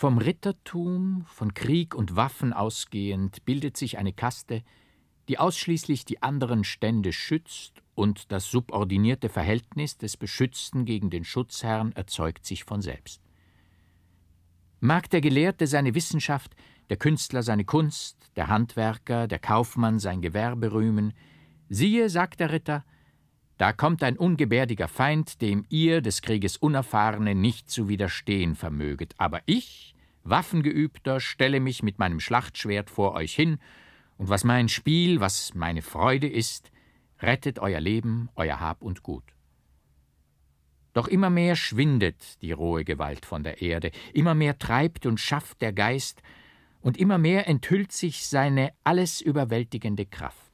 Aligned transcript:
Vom 0.00 0.16
Rittertum, 0.16 1.26
von 1.26 1.52
Krieg 1.52 1.94
und 1.94 2.16
Waffen 2.16 2.54
ausgehend, 2.54 3.44
bildet 3.44 3.76
sich 3.76 3.98
eine 3.98 4.14
Kaste, 4.14 4.62
die 5.28 5.38
ausschließlich 5.38 6.06
die 6.06 6.22
anderen 6.22 6.64
Stände 6.64 7.12
schützt, 7.12 7.82
und 7.94 8.32
das 8.32 8.50
subordinierte 8.50 9.28
Verhältnis 9.28 9.98
des 9.98 10.16
Beschützten 10.16 10.86
gegen 10.86 11.10
den 11.10 11.22
Schutzherrn 11.22 11.92
erzeugt 11.92 12.46
sich 12.46 12.64
von 12.64 12.80
selbst. 12.80 13.20
Mag 14.80 15.10
der 15.10 15.20
Gelehrte 15.20 15.66
seine 15.66 15.94
Wissenschaft, 15.94 16.56
der 16.88 16.96
Künstler 16.96 17.42
seine 17.42 17.66
Kunst, 17.66 18.30
der 18.36 18.48
Handwerker, 18.48 19.28
der 19.28 19.38
Kaufmann 19.38 19.98
sein 19.98 20.22
Gewerbe 20.22 20.72
rühmen, 20.72 21.12
siehe, 21.68 22.08
sagt 22.08 22.40
der 22.40 22.52
Ritter, 22.52 22.86
da 23.60 23.74
kommt 23.74 24.02
ein 24.02 24.16
ungebärdiger 24.16 24.88
Feind, 24.88 25.42
dem 25.42 25.66
ihr, 25.68 26.00
des 26.00 26.22
Krieges 26.22 26.56
Unerfahrene, 26.56 27.34
nicht 27.34 27.68
zu 27.68 27.90
widerstehen 27.90 28.54
vermöget. 28.54 29.12
Aber 29.18 29.42
ich, 29.44 29.94
Waffengeübter, 30.24 31.20
stelle 31.20 31.60
mich 31.60 31.82
mit 31.82 31.98
meinem 31.98 32.20
Schlachtschwert 32.20 32.88
vor 32.88 33.12
euch 33.12 33.34
hin, 33.34 33.58
und 34.16 34.30
was 34.30 34.44
mein 34.44 34.70
Spiel, 34.70 35.20
was 35.20 35.52
meine 35.52 35.82
Freude 35.82 36.26
ist, 36.26 36.72
rettet 37.20 37.58
euer 37.58 37.80
Leben, 37.80 38.30
euer 38.34 38.60
Hab 38.60 38.80
und 38.80 39.02
Gut. 39.02 39.24
Doch 40.94 41.06
immer 41.06 41.28
mehr 41.28 41.54
schwindet 41.54 42.40
die 42.40 42.52
rohe 42.52 42.84
Gewalt 42.84 43.26
von 43.26 43.42
der 43.42 43.60
Erde, 43.60 43.90
immer 44.14 44.34
mehr 44.34 44.58
treibt 44.58 45.04
und 45.04 45.20
schafft 45.20 45.60
der 45.60 45.74
Geist, 45.74 46.22
und 46.80 46.96
immer 46.96 47.18
mehr 47.18 47.46
enthüllt 47.46 47.92
sich 47.92 48.26
seine 48.26 48.72
alles 48.84 49.20
überwältigende 49.20 50.06
Kraft. 50.06 50.49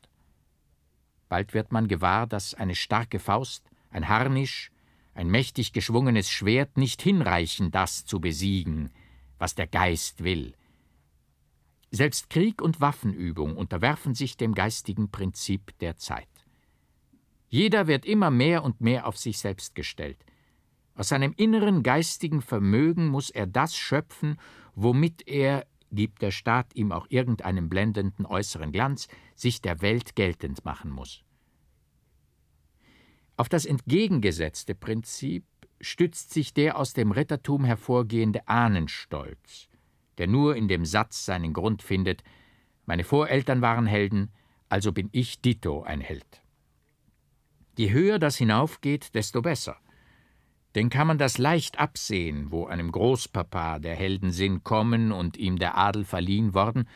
Bald 1.36 1.52
wird 1.52 1.70
man 1.70 1.86
gewahr, 1.86 2.26
dass 2.26 2.54
eine 2.54 2.74
starke 2.74 3.18
Faust, 3.18 3.68
ein 3.90 4.08
Harnisch, 4.08 4.70
ein 5.12 5.28
mächtig 5.28 5.74
geschwungenes 5.74 6.30
Schwert 6.30 6.78
nicht 6.78 7.02
hinreichen, 7.02 7.70
das 7.70 8.06
zu 8.06 8.22
besiegen, 8.22 8.88
was 9.36 9.54
der 9.54 9.66
Geist 9.66 10.24
will. 10.24 10.54
Selbst 11.90 12.30
Krieg 12.30 12.62
und 12.62 12.80
Waffenübung 12.80 13.54
unterwerfen 13.54 14.14
sich 14.14 14.38
dem 14.38 14.54
geistigen 14.54 15.10
Prinzip 15.10 15.78
der 15.80 15.98
Zeit. 15.98 16.26
Jeder 17.50 17.86
wird 17.86 18.06
immer 18.06 18.30
mehr 18.30 18.64
und 18.64 18.80
mehr 18.80 19.06
auf 19.06 19.18
sich 19.18 19.36
selbst 19.36 19.74
gestellt. 19.74 20.24
Aus 20.94 21.08
seinem 21.08 21.34
inneren 21.36 21.82
geistigen 21.82 22.40
Vermögen 22.40 23.08
muss 23.08 23.28
er 23.28 23.46
das 23.46 23.76
schöpfen, 23.76 24.38
womit 24.74 25.28
er 25.28 25.66
gibt 25.92 26.22
der 26.22 26.30
Staat 26.30 26.74
ihm 26.74 26.92
auch 26.92 27.06
irgendeinen 27.10 27.68
blendenden 27.68 28.24
äußeren 28.24 28.72
Glanz, 28.72 29.08
sich 29.34 29.60
der 29.60 29.82
Welt 29.82 30.16
geltend 30.16 30.64
machen 30.64 30.90
muss. 30.90 31.25
Auf 33.36 33.48
das 33.48 33.66
entgegengesetzte 33.66 34.74
Prinzip 34.74 35.44
stützt 35.80 36.32
sich 36.32 36.54
der 36.54 36.78
aus 36.78 36.94
dem 36.94 37.12
Rittertum 37.12 37.64
hervorgehende 37.64 38.46
Ahnenstolz, 38.48 39.68
der 40.18 40.26
nur 40.26 40.56
in 40.56 40.68
dem 40.68 40.84
Satz 40.84 41.26
seinen 41.26 41.52
Grund 41.52 41.82
findet, 41.82 42.22
meine 42.86 43.04
Voreltern 43.04 43.60
waren 43.60 43.86
Helden, 43.86 44.30
also 44.68 44.92
bin 44.92 45.08
ich 45.12 45.40
dito 45.40 45.82
ein 45.82 46.00
Held. 46.00 46.42
Je 47.76 47.90
höher 47.90 48.18
das 48.18 48.36
hinaufgeht, 48.36 49.14
desto 49.14 49.42
besser. 49.42 49.76
Denn 50.74 50.88
kann 50.88 51.06
man 51.06 51.18
das 51.18 51.36
leicht 51.36 51.78
absehen, 51.78 52.50
wo 52.50 52.66
einem 52.66 52.92
Großpapa 52.92 53.80
der 53.80 53.96
Heldensinn 53.96 54.62
kommen 54.62 55.12
und 55.12 55.36
ihm 55.36 55.58
der 55.58 55.76
Adel 55.76 56.04
verliehen 56.04 56.54
worden, 56.54 56.88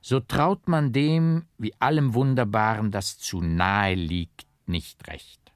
so 0.00 0.20
traut 0.20 0.68
man 0.68 0.92
dem, 0.92 1.46
wie 1.56 1.74
allem 1.80 2.14
Wunderbaren, 2.14 2.90
das 2.90 3.18
zu 3.18 3.40
nahe 3.40 3.94
liegt, 3.94 4.46
nicht 4.66 5.06
recht. 5.08 5.47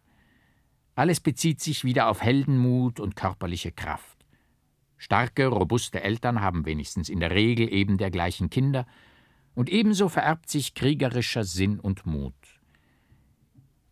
Alles 0.95 1.21
bezieht 1.21 1.61
sich 1.61 1.85
wieder 1.85 2.09
auf 2.09 2.23
Heldenmut 2.23 3.01
und 3.01 3.17
körperliche 3.17 3.73
Kraft. 3.73 4.19
Starke, 4.97 5.47
robuste 5.47 6.03
Eltern 6.03 6.41
haben 6.41 6.65
wenigstens 6.67 7.09
in 7.09 7.21
der 7.21 7.31
Regel 7.31 7.73
eben 7.73 7.99
dergleichen 7.99 8.51
Kinder, 8.51 8.87
und 9.55 9.69
ebenso 9.69 10.09
vererbt 10.09 10.49
sich 10.49 10.75
kriegerischer 10.75 11.45
Sinn 11.45 11.79
und 11.79 12.07
Mut. 12.07 12.35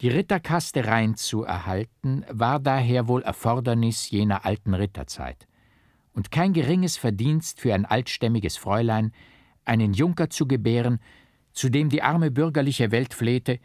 Die 0.00 0.08
Ritterkaste 0.08 0.86
rein 0.86 1.16
zu 1.16 1.44
erhalten, 1.44 2.24
war 2.30 2.58
daher 2.60 3.08
wohl 3.08 3.22
Erfordernis 3.22 4.08
jener 4.10 4.46
alten 4.46 4.72
Ritterzeit 4.72 5.46
und 6.12 6.30
kein 6.30 6.52
geringes 6.52 6.96
Verdienst 6.96 7.60
für 7.60 7.74
ein 7.74 7.86
altstämmiges 7.86 8.56
Fräulein, 8.56 9.12
einen 9.64 9.92
Junker 9.92 10.30
zu 10.30 10.46
gebären, 10.46 11.00
zu 11.52 11.68
dem 11.68 11.88
die 11.88 12.02
arme 12.02 12.30
bürgerliche 12.30 12.90
Welt 12.90 13.14
flehte, 13.14 13.58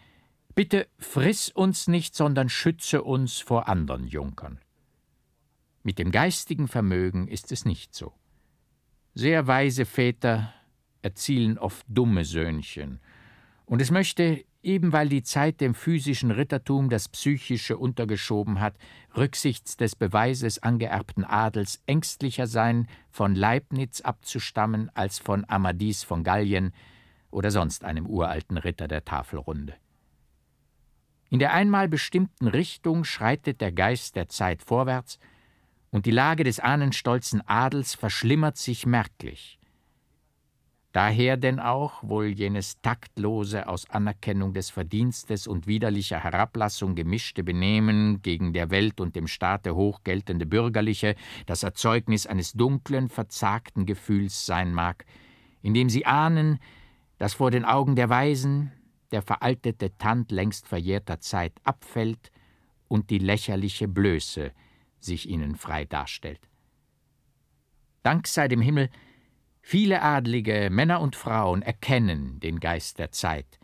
bitte 0.56 0.88
friss 0.98 1.50
uns 1.50 1.88
nicht, 1.88 2.16
sondern 2.16 2.50
schütze 2.50 3.04
uns 3.04 3.40
vor 3.40 3.68
andern 3.68 4.08
Junkern. 4.08 4.60
Mit 5.84 6.00
dem 6.00 6.12
geistigen 6.12 6.68
Vermögen 6.68 7.28
ist 7.28 7.52
es 7.52 7.66
nicht 7.66 7.94
so. 7.94 8.14
Sehr 9.14 9.46
weise 9.46 9.86
Väter 9.86 10.54
erzielen 11.02 11.58
oft 11.58 11.86
dumme 11.88 12.26
Söhnchen, 12.26 13.00
und 13.66 13.82
es 13.82 13.92
möchte 13.92 14.46
eben 14.62 14.94
weil 14.94 15.10
die 15.10 15.24
Zeit 15.24 15.62
dem 15.62 15.76
physischen 15.76 16.32
Rittertum 16.32 16.90
das 16.90 17.08
Psychische 17.10 17.78
untergeschoben 17.78 18.60
hat, 18.60 18.76
rücksichts 19.16 19.78
des 19.78 19.96
Beweises 19.96 20.62
angeerbten 20.62 21.24
Adels 21.24 21.82
ängstlicher 21.86 22.48
sein, 22.48 22.88
von 23.12 23.36
Leibniz 23.36 24.02
abzustammen, 24.02 24.90
als 24.96 25.20
von 25.20 25.46
Amadis 25.48 26.04
von 26.04 26.24
Gallien 26.24 26.74
oder 27.30 27.52
sonst 27.52 27.84
einem 27.84 28.08
uralten 28.08 28.58
Ritter 28.58 28.88
der 28.88 29.06
Tafelrunde. 29.06 29.76
In 31.36 31.40
der 31.40 31.52
einmal 31.52 31.90
bestimmten 31.90 32.48
Richtung 32.48 33.04
schreitet 33.04 33.60
der 33.60 33.74
Geist 33.74 34.16
der 34.16 34.30
Zeit 34.30 34.62
vorwärts, 34.62 35.20
und 35.92 36.06
die 36.06 36.12
Lage 36.12 36.46
des 36.46 36.62
ahnenstolzen 36.62 37.46
Adels 37.46 37.94
verschlimmert 37.94 38.56
sich 38.56 38.86
merklich. 38.86 39.60
Daher 40.94 41.36
denn 41.36 41.60
auch 41.60 42.02
wohl 42.04 42.28
jenes 42.28 42.80
taktlose, 42.82 43.68
aus 43.68 43.90
Anerkennung 43.90 44.54
des 44.54 44.70
Verdienstes 44.70 45.46
und 45.46 45.68
widerlicher 45.68 46.24
Herablassung 46.24 46.96
gemischte 46.96 47.44
Benehmen 47.44 48.22
gegen 48.22 48.54
der 48.54 48.72
Welt 48.72 49.02
und 49.02 49.18
dem 49.18 49.28
Staate 49.28 49.76
hochgeltende 49.76 50.46
Bürgerliche, 50.46 51.16
das 51.48 51.64
Erzeugnis 51.64 52.28
eines 52.28 52.54
dunklen, 52.54 53.10
verzagten 53.10 53.86
Gefühls 53.86 54.46
sein 54.46 54.74
mag, 54.74 55.04
in 55.62 55.74
dem 55.74 55.90
sie 55.90 56.06
ahnen, 56.06 56.60
dass 57.18 57.34
vor 57.34 57.52
den 57.52 57.66
Augen 57.66 57.98
der 57.98 58.08
Weisen 58.08 58.72
der 59.12 59.22
veraltete 59.22 59.98
Tand 59.98 60.32
längst 60.32 60.68
verjährter 60.68 61.20
Zeit 61.20 61.54
abfällt 61.64 62.32
und 62.88 63.10
die 63.10 63.20
lächerliche 63.20 63.88
Blöße 63.88 64.52
sich 65.00 65.30
ihnen 65.30 65.56
frei 65.56 65.86
darstellt. 65.86 66.50
Dank 68.04 68.28
sei 68.28 68.48
dem 68.48 68.62
Himmel, 68.62 68.90
Viele 69.68 70.04
Adlige, 70.04 70.70
Männer 70.70 71.02
und 71.02 71.16
Frauen 71.16 71.64
erkennen 71.64 72.40
den 72.40 72.60
Geist 72.60 73.00
der 73.00 73.12
Zeit 73.12 73.60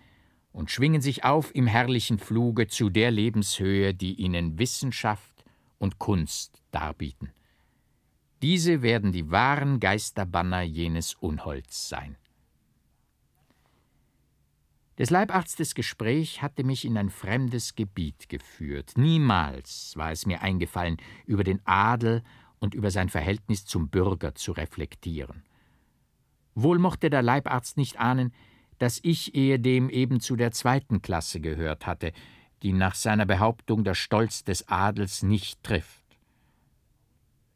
und 0.51 0.71
schwingen 0.71 0.99
sich 0.99 1.23
auf 1.23 1.53
im 1.53 1.67
herrlichen 1.67 2.17
Fluge 2.17 2.65
zu 2.65 2.89
der 2.89 3.11
Lebenshöhe, 3.11 3.93
die 3.93 4.15
ihnen 4.15 4.57
Wissenschaft 4.57 5.45
und 5.77 5.99
Kunst 5.99 6.63
darbieten. 6.71 7.31
Diese 8.41 8.81
werden 8.81 9.11
die 9.11 9.29
wahren 9.29 9.79
Geisterbanner 9.79 10.63
jenes 10.63 11.13
Unholds 11.13 11.87
sein. 11.87 12.17
Des 15.01 15.09
Leibarztes 15.09 15.73
Gespräch 15.73 16.43
hatte 16.43 16.63
mich 16.63 16.85
in 16.85 16.95
ein 16.95 17.09
fremdes 17.09 17.73
Gebiet 17.73 18.29
geführt. 18.29 18.91
Niemals 18.97 19.93
war 19.95 20.11
es 20.11 20.27
mir 20.27 20.43
eingefallen, 20.43 20.97
über 21.25 21.43
den 21.43 21.59
Adel 21.65 22.21
und 22.59 22.75
über 22.75 22.91
sein 22.91 23.09
Verhältnis 23.09 23.65
zum 23.65 23.89
Bürger 23.89 24.35
zu 24.35 24.51
reflektieren. 24.51 25.41
Wohl 26.53 26.77
mochte 26.77 27.09
der 27.09 27.23
Leibarzt 27.23 27.77
nicht 27.77 27.99
ahnen, 27.99 28.31
dass 28.77 28.99
ich 29.01 29.33
ehedem 29.33 29.89
eben 29.89 30.19
zu 30.19 30.35
der 30.35 30.51
zweiten 30.51 31.01
Klasse 31.01 31.39
gehört 31.39 31.87
hatte, 31.87 32.13
die 32.61 32.71
nach 32.71 32.93
seiner 32.93 33.25
Behauptung 33.25 33.83
der 33.83 33.95
Stolz 33.95 34.43
des 34.43 34.67
Adels 34.67 35.23
nicht 35.23 35.63
trifft. 35.63 36.05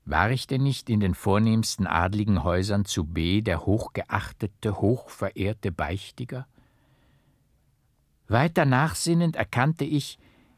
War 0.04 0.32
ich 0.32 0.48
denn 0.48 0.64
nicht 0.64 0.90
in 0.90 1.00
den 1.00 1.14
vornehmsten 1.14 1.86
adligen 1.86 2.44
Häusern 2.44 2.86
zu 2.86 3.04
B 3.04 3.44
der 3.44 3.68
hochgeachtete, 3.68 4.82
hochverehrte 4.82 5.72
Beichtiger? 5.72 6.48
Weiter 8.28 8.66
nachsinnend 8.66 9.36
erkannte 9.36 9.86
ich, 9.86 10.18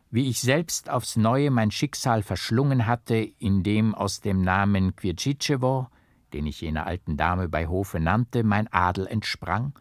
wie 0.10 0.30
ich 0.30 0.40
selbst 0.40 0.90
aufs 0.90 1.18
Neue 1.18 1.52
mein 1.52 1.72
Schicksal 1.72 2.24
verschlungen 2.24 2.88
hatte, 2.88 3.18
indem 3.40 3.94
aus 3.94 4.22
dem 4.22 4.42
Namen 4.42 4.96
Quircicevo 4.96 5.88
den 6.34 6.46
ich 6.46 6.62
jener 6.62 6.86
alten 6.86 7.18
Dame 7.18 7.50
bei 7.50 7.68
Hofe 7.68 8.00
nannte, 8.00 8.44
mein 8.44 8.68
Adel 8.72 9.08
entsprang, 9.08 9.74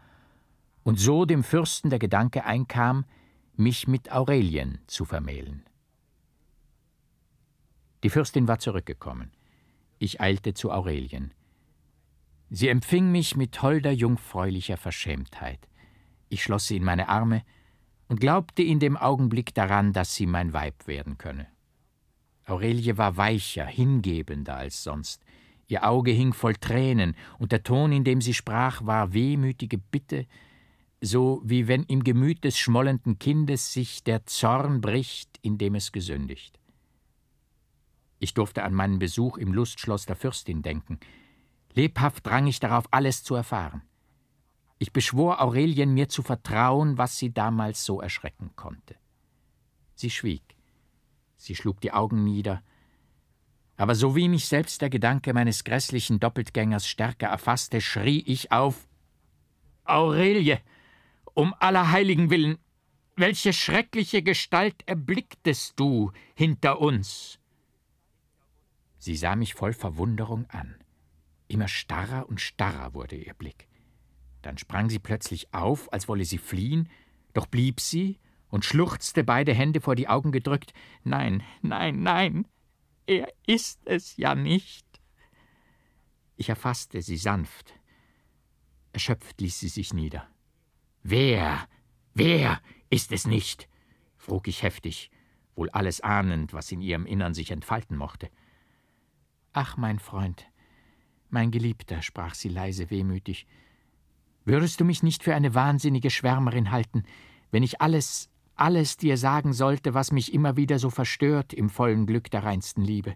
und 0.83 0.99
so 0.99 1.25
dem 1.25 1.43
Fürsten 1.43 1.89
der 1.89 1.99
Gedanke 1.99 2.45
einkam, 2.45 3.05
mich 3.55 3.87
mit 3.87 4.11
Aurelien 4.11 4.79
zu 4.87 5.03
vermählen. 5.03 5.65
Die 8.03 8.09
Fürstin 8.09 8.47
war 8.47 8.59
zurückgekommen. 8.59 9.31
Ich 9.99 10.21
eilte 10.21 10.53
zu 10.53 10.71
Aurelien. 10.71 11.33
Sie 12.49 12.69
empfing 12.69 13.11
mich 13.11 13.35
mit 13.35 13.61
holder 13.61 13.91
jungfräulicher 13.91 14.77
Verschämtheit. 14.77 15.67
Ich 16.29 16.43
schloss 16.43 16.67
sie 16.67 16.77
in 16.77 16.83
meine 16.83 17.09
Arme 17.09 17.43
und 18.07 18.19
glaubte 18.19 18.63
in 18.63 18.79
dem 18.79 18.97
Augenblick 18.97 19.53
daran, 19.53 19.93
dass 19.93 20.15
sie 20.15 20.25
mein 20.25 20.53
Weib 20.53 20.87
werden 20.87 21.17
könne. 21.17 21.47
Aurelie 22.45 22.97
war 22.97 23.17
weicher, 23.17 23.65
hingebender 23.65 24.55
als 24.55 24.83
sonst. 24.83 25.23
Ihr 25.67 25.85
Auge 25.85 26.11
hing 26.11 26.33
voll 26.33 26.55
Tränen, 26.55 27.15
und 27.39 27.51
der 27.51 27.63
Ton, 27.63 27.91
in 27.91 28.05
dem 28.05 28.21
sie 28.21 28.33
sprach, 28.33 28.85
war 28.85 29.13
wehmütige 29.13 29.77
Bitte, 29.77 30.25
so 31.01 31.41
wie 31.43 31.67
wenn 31.67 31.83
im 31.83 32.03
Gemüt 32.03 32.43
des 32.43 32.57
schmollenden 32.57 33.19
Kindes 33.19 33.73
sich 33.73 34.03
der 34.03 34.25
Zorn 34.25 34.79
bricht, 34.79 35.37
indem 35.41 35.75
es 35.75 35.91
gesündigt. 35.91 36.59
Ich 38.19 38.33
durfte 38.33 38.63
an 38.63 38.73
meinen 38.73 38.97
Besuch 38.97 39.37
im 39.37 39.53
Lustschloss 39.53 40.05
der 40.05 40.15
Fürstin 40.15 40.61
denken. 40.61 40.99
Lebhaft 41.73 42.25
drang 42.25 42.47
ich 42.47 42.59
darauf, 42.59 42.85
alles 42.91 43.23
zu 43.23 43.35
erfahren. 43.35 43.83
Ich 44.79 44.93
beschwor 44.93 45.41
Aurelien, 45.41 45.93
mir 45.93 46.07
zu 46.07 46.21
vertrauen, 46.21 46.97
was 46.97 47.17
sie 47.17 47.33
damals 47.33 47.83
so 47.83 47.99
erschrecken 47.99 48.51
konnte. 48.55 48.95
Sie 49.95 50.09
schwieg. 50.09 50.43
Sie 51.37 51.55
schlug 51.55 51.81
die 51.81 51.93
Augen 51.93 52.23
nieder. 52.23 52.61
Aber 53.75 53.95
so 53.95 54.15
wie 54.15 54.29
mich 54.29 54.47
selbst 54.47 54.81
der 54.81 54.89
Gedanke 54.89 55.33
meines 55.33 55.63
grässlichen 55.63 56.19
Doppeltgängers 56.19 56.87
stärker 56.87 57.27
erfasste, 57.27 57.81
schrie 57.81 58.21
ich 58.21 58.51
auf: 58.51 58.87
Aurelie, 59.83 60.59
um 61.33 61.53
aller 61.59 61.91
Heiligen 61.91 62.29
willen, 62.29 62.57
welche 63.15 63.53
schreckliche 63.53 64.21
Gestalt 64.21 64.83
erblicktest 64.87 65.79
du 65.79 66.11
hinter 66.35 66.79
uns? 66.79 67.39
Sie 68.99 69.15
sah 69.15 69.35
mich 69.35 69.53
voll 69.53 69.73
Verwunderung 69.73 70.45
an. 70.49 70.75
Immer 71.47 71.67
starrer 71.67 72.27
und 72.27 72.41
starrer 72.41 72.93
wurde 72.93 73.15
ihr 73.15 73.33
Blick. 73.33 73.66
Dann 74.41 74.57
sprang 74.57 74.89
sie 74.89 74.99
plötzlich 74.99 75.53
auf, 75.53 75.91
als 75.91 76.07
wolle 76.07 76.25
sie 76.25 76.37
fliehen, 76.37 76.89
doch 77.33 77.47
blieb 77.47 77.79
sie 77.79 78.19
und 78.49 78.65
schluchzte 78.65 79.23
beide 79.23 79.53
Hände 79.53 79.81
vor 79.81 79.95
die 79.95 80.07
Augen 80.07 80.31
gedrückt. 80.31 80.73
Nein, 81.03 81.43
nein, 81.61 82.01
nein, 82.01 82.47
er 83.05 83.31
ist 83.45 83.81
es 83.85 84.17
ja 84.17 84.35
nicht. 84.35 84.85
Ich 86.35 86.49
erfasste 86.49 87.01
sie 87.01 87.17
sanft. 87.17 87.73
Erschöpft 88.93 89.41
ließ 89.41 89.59
sie 89.59 89.69
sich 89.69 89.93
nieder. 89.93 90.27
Wer, 91.03 91.67
wer 92.13 92.61
ist 92.89 93.11
es 93.11 93.25
nicht? 93.25 93.69
frug 94.17 94.47
ich 94.47 94.61
heftig, 94.61 95.09
wohl 95.55 95.69
alles 95.69 96.01
ahnend, 96.01 96.53
was 96.53 96.71
in 96.71 96.81
ihrem 96.81 97.05
Innern 97.05 97.33
sich 97.33 97.51
entfalten 97.51 97.95
mochte. 97.95 98.29
Ach, 99.53 99.77
mein 99.77 99.99
Freund, 99.99 100.45
mein 101.29 101.49
Geliebter, 101.49 102.01
sprach 102.01 102.35
sie 102.35 102.49
leise 102.49 102.89
wehmütig, 102.89 103.47
würdest 104.47 104.79
du 104.79 104.85
mich 104.85 105.03
nicht 105.03 105.23
für 105.23 105.35
eine 105.35 105.53
wahnsinnige 105.53 106.09
Schwärmerin 106.09 106.71
halten, 106.71 107.03
wenn 107.51 107.63
ich 107.63 107.81
alles, 107.81 108.29
alles 108.55 108.97
dir 108.97 109.17
sagen 109.17 109.53
sollte, 109.53 109.93
was 109.93 110.11
mich 110.11 110.33
immer 110.33 110.55
wieder 110.55 110.79
so 110.79 110.89
verstört 110.89 111.53
im 111.53 111.69
vollen 111.69 112.05
Glück 112.05 112.31
der 112.31 112.43
reinsten 112.43 112.83
Liebe? 112.83 113.15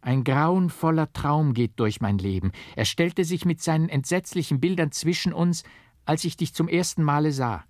Ein 0.00 0.22
grauenvoller 0.22 1.12
Traum 1.12 1.54
geht 1.54 1.80
durch 1.80 2.00
mein 2.00 2.18
Leben. 2.18 2.52
Er 2.76 2.84
stellte 2.84 3.24
sich 3.24 3.44
mit 3.44 3.60
seinen 3.60 3.88
entsetzlichen 3.88 4.60
Bildern 4.60 4.92
zwischen 4.92 5.32
uns, 5.32 5.64
als 6.04 6.24
ich 6.24 6.36
dich 6.36 6.54
zum 6.54 6.68
ersten 6.68 7.02
Male 7.02 7.32
sah. 7.32 7.64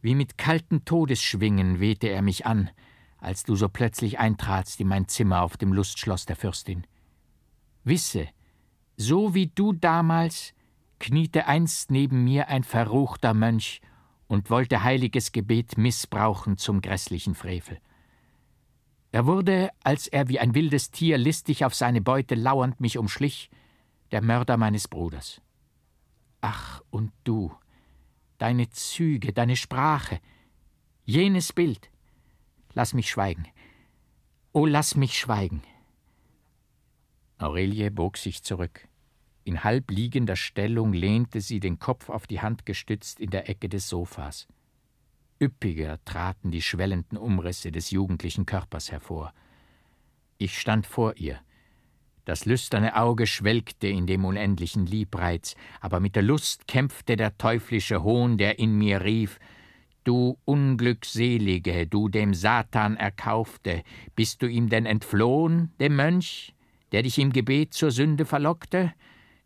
Wie 0.00 0.14
mit 0.14 0.38
kalten 0.38 0.84
Todesschwingen 0.84 1.80
wehte 1.80 2.06
er 2.06 2.22
mich 2.22 2.46
an, 2.46 2.70
als 3.18 3.42
du 3.42 3.56
so 3.56 3.68
plötzlich 3.68 4.20
eintratst 4.20 4.80
in 4.80 4.86
mein 4.86 5.08
Zimmer 5.08 5.42
auf 5.42 5.56
dem 5.56 5.72
Lustschloss 5.72 6.26
der 6.26 6.36
Fürstin. 6.36 6.86
Wisse, 7.82 8.28
so 8.96 9.34
wie 9.34 9.48
du 9.48 9.72
damals, 9.72 10.54
kniete 10.98 11.46
einst 11.46 11.90
neben 11.90 12.24
mir 12.24 12.48
ein 12.48 12.64
verruchter 12.64 13.34
Mönch 13.34 13.80
und 14.26 14.50
wollte 14.50 14.82
heiliges 14.82 15.32
Gebet 15.32 15.78
missbrauchen 15.78 16.56
zum 16.56 16.80
grässlichen 16.80 17.34
Frevel. 17.34 17.78
Er 19.12 19.26
wurde, 19.26 19.70
als 19.82 20.08
er 20.08 20.28
wie 20.28 20.40
ein 20.40 20.54
wildes 20.54 20.90
Tier 20.90 21.16
listig 21.16 21.64
auf 21.64 21.74
seine 21.74 22.00
Beute 22.00 22.34
lauernd 22.34 22.80
mich 22.80 22.98
umschlich, 22.98 23.50
der 24.10 24.22
Mörder 24.22 24.56
meines 24.56 24.88
Bruders. 24.88 25.40
Ach, 26.40 26.82
und 26.90 27.12
du, 27.24 27.54
deine 28.38 28.68
Züge, 28.68 29.32
deine 29.32 29.56
Sprache, 29.56 30.20
jenes 31.04 31.52
Bild, 31.52 31.90
Lass 32.76 32.92
mich 32.92 33.08
schweigen. 33.08 33.46
Oh, 34.52 34.66
lass 34.66 34.96
mich 34.96 35.18
schweigen. 35.18 35.62
Aurelie 37.38 37.90
bog 37.90 38.18
sich 38.18 38.42
zurück. 38.42 38.86
In 39.46 39.62
halb 39.62 39.92
liegender 39.92 40.34
Stellung 40.34 40.92
lehnte 40.92 41.40
sie 41.40 41.60
den 41.60 41.78
Kopf 41.78 42.08
auf 42.08 42.26
die 42.26 42.40
Hand 42.40 42.66
gestützt 42.66 43.20
in 43.20 43.30
der 43.30 43.48
Ecke 43.48 43.68
des 43.68 43.88
Sofas. 43.88 44.48
Üppiger 45.40 46.00
traten 46.04 46.50
die 46.50 46.62
schwellenden 46.62 47.16
Umrisse 47.16 47.70
des 47.70 47.92
jugendlichen 47.92 48.44
Körpers 48.44 48.90
hervor. 48.90 49.32
Ich 50.36 50.58
stand 50.58 50.84
vor 50.84 51.16
ihr. 51.16 51.38
Das 52.24 52.44
lüsterne 52.44 52.96
Auge 52.96 53.28
schwelgte 53.28 53.86
in 53.86 54.08
dem 54.08 54.24
unendlichen 54.24 54.84
Liebreiz, 54.84 55.54
aber 55.80 56.00
mit 56.00 56.16
der 56.16 56.24
Lust 56.24 56.66
kämpfte 56.66 57.14
der 57.14 57.38
teuflische 57.38 58.02
Hohn, 58.02 58.38
der 58.38 58.58
in 58.58 58.76
mir 58.76 59.04
rief 59.04 59.38
Du 60.02 60.38
Unglückselige, 60.44 61.86
du 61.86 62.08
dem 62.08 62.34
Satan 62.34 62.96
erkaufte, 62.96 63.84
bist 64.16 64.42
du 64.42 64.48
ihm 64.48 64.70
denn 64.70 64.86
entflohen, 64.86 65.72
dem 65.78 65.94
Mönch, 65.94 66.52
der 66.90 67.04
dich 67.04 67.20
im 67.20 67.32
Gebet 67.32 67.74
zur 67.74 67.92
Sünde 67.92 68.24
verlockte? 68.24 68.92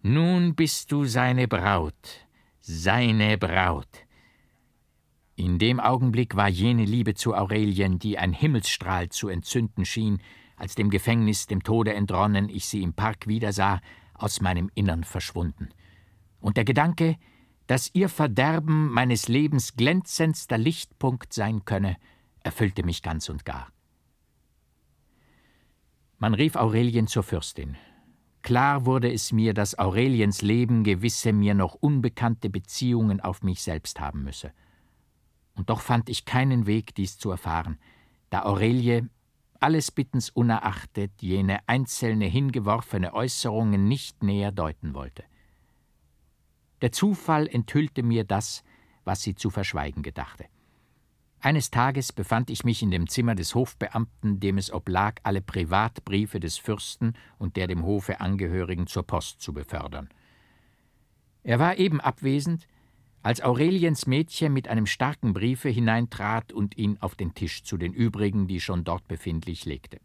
Nun 0.02 0.54
bist 0.54 0.92
du 0.92 1.04
seine 1.04 1.46
Braut, 1.46 2.26
seine 2.60 3.36
Braut. 3.36 4.06
In 5.36 5.58
dem 5.58 5.78
Augenblick 5.78 6.36
war 6.36 6.48
jene 6.48 6.86
Liebe 6.86 7.12
zu 7.12 7.34
Aurelien, 7.34 7.98
die 7.98 8.16
ein 8.16 8.32
Himmelsstrahl 8.32 9.10
zu 9.10 9.28
entzünden 9.28 9.84
schien, 9.84 10.22
als 10.56 10.74
dem 10.74 10.88
Gefängnis, 10.88 11.48
dem 11.48 11.62
Tode 11.62 11.92
entronnen, 11.92 12.48
ich 12.48 12.64
sie 12.64 12.82
im 12.82 12.94
Park 12.94 13.26
wiedersah, 13.26 13.82
aus 14.14 14.40
meinem 14.40 14.70
Innern 14.74 15.04
verschwunden. 15.04 15.68
Und 16.40 16.56
der 16.56 16.64
Gedanke, 16.64 17.16
dass 17.66 17.90
ihr 17.92 18.08
Verderben 18.08 18.90
meines 18.90 19.28
Lebens 19.28 19.76
glänzendster 19.76 20.56
Lichtpunkt 20.56 21.34
sein 21.34 21.66
könne, 21.66 21.98
erfüllte 22.42 22.84
mich 22.84 23.02
ganz 23.02 23.28
und 23.28 23.44
gar. 23.44 23.70
Man 26.16 26.32
rief 26.32 26.56
Aurelien 26.56 27.06
zur 27.06 27.22
Fürstin. 27.22 27.76
Klar 28.50 28.84
wurde 28.84 29.12
es 29.12 29.30
mir, 29.30 29.54
dass 29.54 29.78
Aureliens 29.78 30.42
Leben 30.42 30.82
gewisse 30.82 31.32
mir 31.32 31.54
noch 31.54 31.76
unbekannte 31.76 32.50
Beziehungen 32.50 33.20
auf 33.20 33.44
mich 33.44 33.62
selbst 33.62 34.00
haben 34.00 34.24
müsse. 34.24 34.52
Und 35.54 35.70
doch 35.70 35.80
fand 35.80 36.08
ich 36.08 36.24
keinen 36.24 36.66
Weg, 36.66 36.92
dies 36.96 37.16
zu 37.16 37.30
erfahren, 37.30 37.78
da 38.28 38.42
Aurelie, 38.42 39.08
alles 39.60 39.92
Bittens 39.92 40.30
unerachtet, 40.30 41.12
jene 41.20 41.60
einzelne 41.68 42.24
hingeworfene 42.24 43.14
Äußerungen 43.14 43.86
nicht 43.86 44.24
näher 44.24 44.50
deuten 44.50 44.94
wollte. 44.94 45.22
Der 46.82 46.90
Zufall 46.90 47.46
enthüllte 47.46 48.02
mir 48.02 48.24
das, 48.24 48.64
was 49.04 49.22
sie 49.22 49.36
zu 49.36 49.50
verschweigen 49.50 50.02
gedachte. 50.02 50.46
Eines 51.42 51.70
Tages 51.70 52.12
befand 52.12 52.50
ich 52.50 52.64
mich 52.64 52.82
in 52.82 52.90
dem 52.90 53.08
Zimmer 53.08 53.34
des 53.34 53.54
Hofbeamten, 53.54 54.40
dem 54.40 54.58
es 54.58 54.70
oblag, 54.70 55.14
alle 55.22 55.40
Privatbriefe 55.40 56.38
des 56.38 56.58
Fürsten 56.58 57.14
und 57.38 57.56
der 57.56 57.66
dem 57.66 57.82
Hofe 57.82 58.20
Angehörigen 58.20 58.86
zur 58.86 59.04
Post 59.04 59.40
zu 59.40 59.54
befördern. 59.54 60.10
Er 61.42 61.58
war 61.58 61.78
eben 61.78 61.98
abwesend, 61.98 62.68
als 63.22 63.40
Aureliens 63.40 64.06
Mädchen 64.06 64.52
mit 64.52 64.68
einem 64.68 64.86
starken 64.86 65.32
Briefe 65.32 65.70
hineintrat 65.70 66.52
und 66.52 66.76
ihn 66.76 66.98
auf 67.00 67.14
den 67.14 67.32
Tisch 67.32 67.62
zu 67.62 67.78
den 67.78 67.94
übrigen, 67.94 68.46
die 68.46 68.60
schon 68.60 68.84
dort 68.84 69.08
befindlich, 69.08 69.64
legte. 69.64 69.98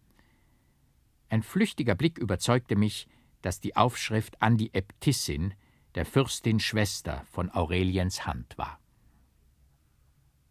Ein 1.27 1.43
flüchtiger 1.43 1.95
Blick 1.95 2.17
überzeugte 2.17 2.77
mich, 2.77 3.07
dass 3.41 3.59
die 3.59 3.75
Aufschrift 3.75 4.41
an 4.41 4.57
die 4.57 4.73
Äbtissin 4.73 5.53
der 5.95 6.05
Fürstin 6.05 6.61
Schwester 6.61 7.25
von 7.29 7.51
Aureliens 7.51 8.25
Hand 8.25 8.57
war. 8.57 8.79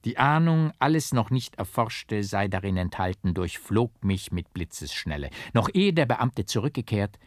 Die 0.05 0.19
Ahnung, 0.19 0.73
alles 0.79 1.15
noch 1.15 1.31
nicht 1.31 1.57
Erforschte 1.57 2.25
sei 2.25 2.49
darin 2.49 2.77
enthalten, 2.77 3.33
durchflog 3.33 4.05
mich 4.05 4.33
mit 4.33 4.53
Blitzesschnelle. 4.53 5.31
Noch 5.55 5.71
ehe 5.73 5.95
der 5.95 6.05
Beamte 6.05 6.45
zurückgekehrt, 6.45 7.19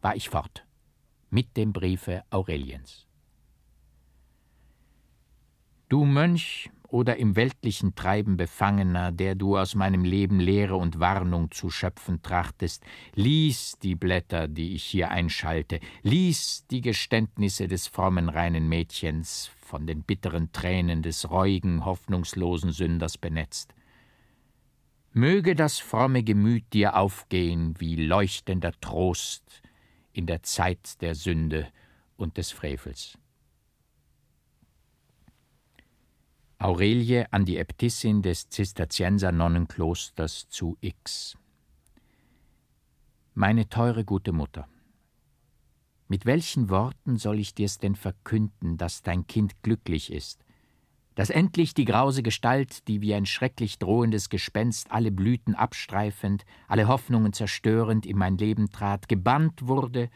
war 0.00 0.14
ich 0.14 0.28
fort, 0.28 0.64
mit 1.28 1.56
dem 1.56 1.72
Briefe 1.72 2.22
Aureliens. 2.30 3.06
Du 5.88 6.04
Mönch, 6.04 6.70
oder 6.92 7.16
im 7.16 7.36
weltlichen 7.36 7.94
Treiben 7.94 8.36
Befangener, 8.36 9.12
der 9.12 9.34
du 9.34 9.56
aus 9.56 9.74
meinem 9.74 10.04
Leben 10.04 10.40
Lehre 10.40 10.76
und 10.76 11.00
Warnung 11.00 11.50
zu 11.50 11.70
schöpfen 11.70 12.22
trachtest, 12.22 12.84
lies 13.14 13.78
die 13.82 13.94
Blätter, 13.94 14.48
die 14.48 14.74
ich 14.74 14.84
hier 14.84 15.10
einschalte, 15.10 15.80
lies 16.02 16.66
die 16.70 16.80
Geständnisse 16.80 17.68
des 17.68 17.86
frommen 17.86 18.28
reinen 18.28 18.68
Mädchens, 18.68 19.50
von 19.60 19.86
den 19.86 20.02
bitteren 20.02 20.52
Tränen 20.52 21.02
des 21.02 21.30
reuigen, 21.30 21.84
hoffnungslosen 21.84 22.72
Sünders 22.72 23.18
benetzt. 23.18 23.74
Möge 25.12 25.54
das 25.54 25.78
fromme 25.78 26.22
Gemüt 26.22 26.72
dir 26.72 26.96
aufgehen 26.96 27.74
wie 27.78 27.96
leuchtender 27.96 28.72
Trost 28.80 29.62
in 30.12 30.26
der 30.26 30.42
Zeit 30.42 31.00
der 31.02 31.14
Sünde 31.14 31.68
und 32.16 32.36
des 32.36 32.52
Frevels. 32.52 33.18
Aurelie 36.62 37.24
an 37.32 37.46
die 37.46 37.56
Äbtissin 37.56 38.20
des 38.20 38.50
Zisterzienser-Nonnenklosters 38.50 40.50
zu 40.50 40.76
X. 40.82 41.38
Meine 43.32 43.70
teure 43.70 44.04
gute 44.04 44.32
Mutter, 44.32 44.68
Mit 46.06 46.26
welchen 46.26 46.68
Worten 46.68 47.16
soll 47.16 47.38
ich 47.38 47.54
dir's 47.54 47.78
denn 47.78 47.94
verkünden, 47.94 48.76
dass 48.76 49.00
dein 49.00 49.26
Kind 49.26 49.62
glücklich 49.62 50.12
ist? 50.12 50.44
Dass 51.14 51.30
endlich 51.30 51.72
die 51.72 51.86
grause 51.86 52.22
Gestalt, 52.22 52.86
die 52.88 53.00
wie 53.00 53.14
ein 53.14 53.24
schrecklich 53.24 53.78
drohendes 53.78 54.28
Gespenst 54.28 54.90
alle 54.90 55.10
Blüten 55.10 55.54
abstreifend, 55.54 56.44
alle 56.68 56.88
Hoffnungen 56.88 57.32
zerstörend 57.32 58.04
in 58.04 58.18
mein 58.18 58.36
Leben 58.36 58.68
trat, 58.68 59.08
gebannt 59.08 59.66
wurde 59.66 60.10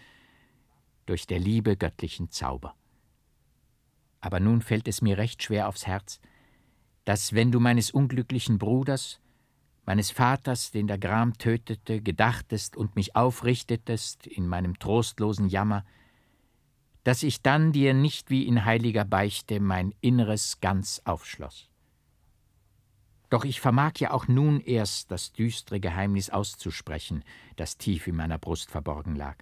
durch 1.07 1.27
der 1.27 1.39
Liebe 1.39 1.79
göttlichen 1.79 2.31
Zauber. 2.31 2.75
Aber 4.21 4.41
nun 4.41 4.61
fällt 4.61 4.89
es 4.89 5.01
mir 5.01 5.17
recht 5.17 5.43
schwer 5.43 5.69
aufs 5.69 5.87
Herz, 5.87 6.21
dass, 7.05 7.33
wenn 7.33 7.53
du 7.53 7.61
meines 7.61 7.91
unglücklichen 7.91 8.59
Bruders, 8.59 9.21
meines 9.87 10.11
Vaters, 10.11 10.71
den 10.71 10.87
der 10.87 10.99
Gram 10.99 11.37
tötete, 11.37 12.01
gedachtest 12.01 12.77
und 12.77 12.97
mich 12.97 13.17
aufrichtetest 13.17 14.27
in 14.27 14.49
meinem 14.49 14.79
trostlosen 14.79 15.49
Jammer, 15.49 15.85
dass 17.03 17.23
ich 17.23 17.43
dann 17.43 17.73
dir 17.73 17.93
nicht 17.93 18.31
wie 18.31 18.47
in 18.47 18.65
heiliger 18.65 19.05
Beichte 19.05 19.61
mein 19.61 19.95
Inneres 20.01 20.61
ganz 20.61 21.03
aufschloss. 21.05 21.69
Doch 23.29 23.45
ich 23.45 23.61
vermag 23.61 23.95
ja 23.99 24.13
auch 24.13 24.27
nun 24.27 24.61
erst 24.61 25.11
das 25.11 25.33
düstere 25.33 25.81
Geheimnis 25.81 26.31
auszusprechen, 26.31 27.25
das 27.57 27.77
tief 27.77 28.07
in 28.07 28.17
meiner 28.17 28.39
Brust 28.39 28.71
verborgen 28.71 29.17
lag. 29.17 29.37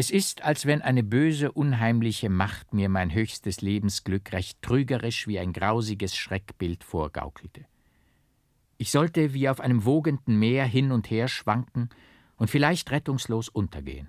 Es 0.00 0.10
ist, 0.10 0.40
als 0.40 0.64
wenn 0.64 0.80
eine 0.80 1.02
böse, 1.02 1.52
unheimliche 1.52 2.30
Macht 2.30 2.72
mir 2.72 2.88
mein 2.88 3.12
höchstes 3.12 3.60
Lebensglück 3.60 4.32
recht 4.32 4.62
trügerisch 4.62 5.26
wie 5.26 5.38
ein 5.38 5.52
grausiges 5.52 6.16
Schreckbild 6.16 6.84
vorgaukelte. 6.84 7.66
Ich 8.78 8.92
sollte 8.92 9.34
wie 9.34 9.46
auf 9.50 9.60
einem 9.60 9.84
wogenden 9.84 10.38
Meer 10.38 10.64
hin 10.64 10.90
und 10.90 11.10
her 11.10 11.28
schwanken 11.28 11.90
und 12.36 12.48
vielleicht 12.48 12.90
rettungslos 12.90 13.50
untergehen. 13.50 14.08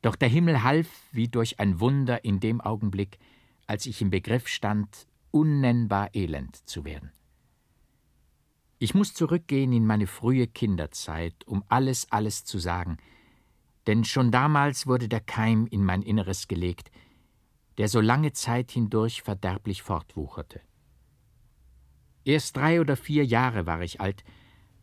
Doch 0.00 0.16
der 0.16 0.30
Himmel 0.30 0.62
half 0.62 0.88
wie 1.12 1.28
durch 1.28 1.60
ein 1.60 1.78
Wunder 1.78 2.24
in 2.24 2.40
dem 2.40 2.62
Augenblick, 2.62 3.18
als 3.66 3.84
ich 3.84 4.00
im 4.00 4.08
Begriff 4.08 4.48
stand, 4.48 5.06
unnennbar 5.32 6.14
elend 6.14 6.66
zu 6.66 6.86
werden. 6.86 7.12
Ich 8.78 8.94
muss 8.94 9.12
zurückgehen 9.12 9.74
in 9.74 9.84
meine 9.84 10.06
frühe 10.06 10.46
Kinderzeit, 10.46 11.46
um 11.46 11.62
alles, 11.68 12.10
alles 12.10 12.46
zu 12.46 12.58
sagen, 12.58 12.96
denn 13.86 14.04
schon 14.04 14.30
damals 14.30 14.86
wurde 14.86 15.08
der 15.08 15.20
Keim 15.20 15.66
in 15.66 15.84
mein 15.84 16.02
Inneres 16.02 16.48
gelegt, 16.48 16.90
der 17.78 17.88
so 17.88 18.00
lange 18.00 18.32
Zeit 18.32 18.70
hindurch 18.70 19.22
verderblich 19.22 19.82
fortwucherte. 19.82 20.60
Erst 22.24 22.56
drei 22.56 22.80
oder 22.80 22.96
vier 22.96 23.24
Jahre 23.24 23.66
war 23.66 23.80
ich 23.82 24.00
alt, 24.00 24.22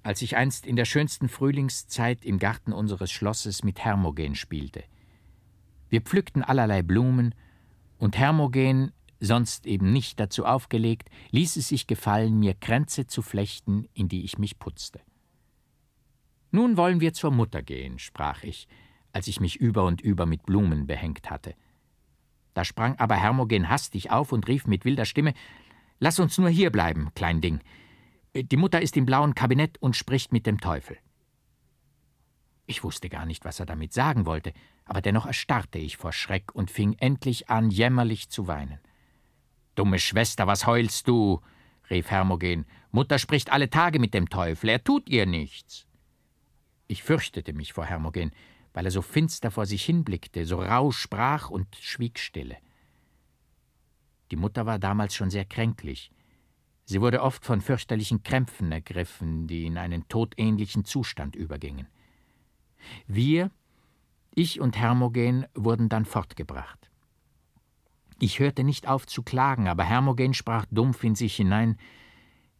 als 0.03 0.21
ich 0.21 0.35
einst 0.35 0.65
in 0.65 0.75
der 0.75 0.85
schönsten 0.85 1.29
Frühlingszeit 1.29 2.25
im 2.25 2.39
Garten 2.39 2.73
unseres 2.73 3.11
Schlosses 3.11 3.63
mit 3.63 3.79
Hermogen 3.79 4.35
spielte. 4.35 4.83
Wir 5.89 6.01
pflückten 6.01 6.43
allerlei 6.43 6.83
Blumen, 6.83 7.33
und 7.99 8.17
Hermogen, 8.17 8.93
sonst 9.19 9.67
eben 9.67 9.91
nicht 9.91 10.19
dazu 10.19 10.45
aufgelegt, 10.45 11.09
ließ 11.31 11.57
es 11.57 11.67
sich 11.67 11.85
gefallen, 11.85 12.39
mir 12.39 12.53
Kränze 12.53 13.05
zu 13.05 13.21
flechten, 13.21 13.87
in 13.93 14.07
die 14.07 14.23
ich 14.23 14.37
mich 14.37 14.57
putzte. 14.57 15.01
Nun 16.51 16.77
wollen 16.77 17.01
wir 17.01 17.13
zur 17.13 17.31
Mutter 17.31 17.61
gehen, 17.61 17.99
sprach 17.99 18.43
ich, 18.43 18.67
als 19.19 19.27
ich 19.27 19.41
mich 19.41 19.57
über 19.57 19.83
und 19.83 19.99
über 19.99 20.25
mit 20.25 20.45
Blumen 20.45 20.87
behängt 20.87 21.29
hatte. 21.29 21.53
Da 22.53 22.63
sprang 22.63 22.97
aber 22.99 23.15
Hermogen 23.15 23.67
hastig 23.67 24.11
auf 24.11 24.31
und 24.31 24.47
rief 24.47 24.65
mit 24.65 24.85
wilder 24.85 25.03
Stimme 25.03 25.33
Lass 25.99 26.19
uns 26.19 26.37
nur 26.37 26.47
hier 26.47 26.69
bleiben, 26.71 27.09
klein 27.15 27.41
Ding. 27.41 27.59
Die 28.33 28.55
Mutter 28.55 28.81
ist 28.81 28.95
im 28.95 29.05
blauen 29.05 29.35
Kabinett 29.35 29.77
und 29.81 29.97
spricht 29.97 30.31
mit 30.31 30.45
dem 30.45 30.61
Teufel. 30.61 30.95
Ich 32.65 32.81
wusste 32.81 33.09
gar 33.09 33.25
nicht, 33.25 33.43
was 33.43 33.59
er 33.59 33.65
damit 33.65 33.91
sagen 33.91 34.25
wollte, 34.25 34.53
aber 34.85 35.01
dennoch 35.01 35.25
erstarrte 35.25 35.79
ich 35.79 35.97
vor 35.97 36.13
Schreck 36.13 36.55
und 36.55 36.71
fing 36.71 36.93
endlich 36.93 37.49
an, 37.49 37.71
jämmerlich 37.71 38.29
zu 38.29 38.47
weinen. 38.47 38.79
Dumme 39.75 39.99
Schwester, 39.99 40.47
was 40.47 40.65
heulst 40.65 41.09
du? 41.09 41.41
rief 41.89 42.09
Hermogen. 42.09 42.65
Mutter 42.91 43.19
spricht 43.19 43.51
alle 43.51 43.69
Tage 43.69 43.99
mit 43.99 44.13
dem 44.13 44.29
Teufel, 44.29 44.69
er 44.69 44.81
tut 44.81 45.09
ihr 45.09 45.25
nichts. 45.25 45.87
Ich 46.87 47.03
fürchtete 47.03 47.51
mich 47.51 47.73
vor 47.73 47.85
Hermogen, 47.85 48.31
weil 48.73 48.85
er 48.85 48.91
so 48.91 49.01
finster 49.01 49.51
vor 49.51 49.65
sich 49.65 49.83
hinblickte, 49.83 50.45
so 50.45 50.61
rauh 50.61 50.91
sprach 50.91 51.49
und 51.49 51.75
schwieg 51.75 52.19
stille. 52.19 52.57
Die 54.31 54.35
Mutter 54.35 54.65
war 54.65 54.79
damals 54.79 55.15
schon 55.15 55.29
sehr 55.29 55.45
kränklich. 55.45 56.11
Sie 56.85 57.01
wurde 57.01 57.21
oft 57.21 57.45
von 57.45 57.61
fürchterlichen 57.61 58.23
Krämpfen 58.23 58.71
ergriffen, 58.71 59.47
die 59.47 59.65
in 59.65 59.77
einen 59.77 60.07
todähnlichen 60.07 60.85
Zustand 60.85 61.35
übergingen. 61.35 61.87
Wir, 63.07 63.51
ich 64.33 64.59
und 64.59 64.77
Hermogen, 64.77 65.45
wurden 65.53 65.89
dann 65.89 66.05
fortgebracht. 66.05 66.89
Ich 68.19 68.39
hörte 68.39 68.63
nicht 68.63 68.87
auf 68.87 69.07
zu 69.07 69.23
klagen, 69.23 69.67
aber 69.67 69.83
Hermogen 69.83 70.33
sprach 70.33 70.65
dumpf 70.71 71.03
in 71.03 71.15
sich 71.15 71.35
hinein: 71.35 71.77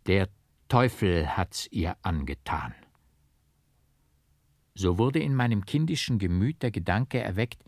Der 0.05 0.29
Teufel 0.67 1.35
hat's 1.35 1.67
ihr 1.71 1.97
angetan. 2.01 2.73
So 4.79 4.97
wurde 4.97 5.19
in 5.19 5.35
meinem 5.35 5.65
kindischen 5.65 6.19
Gemüt 6.19 6.63
der 6.63 6.71
Gedanke 6.71 7.19
erweckt, 7.19 7.65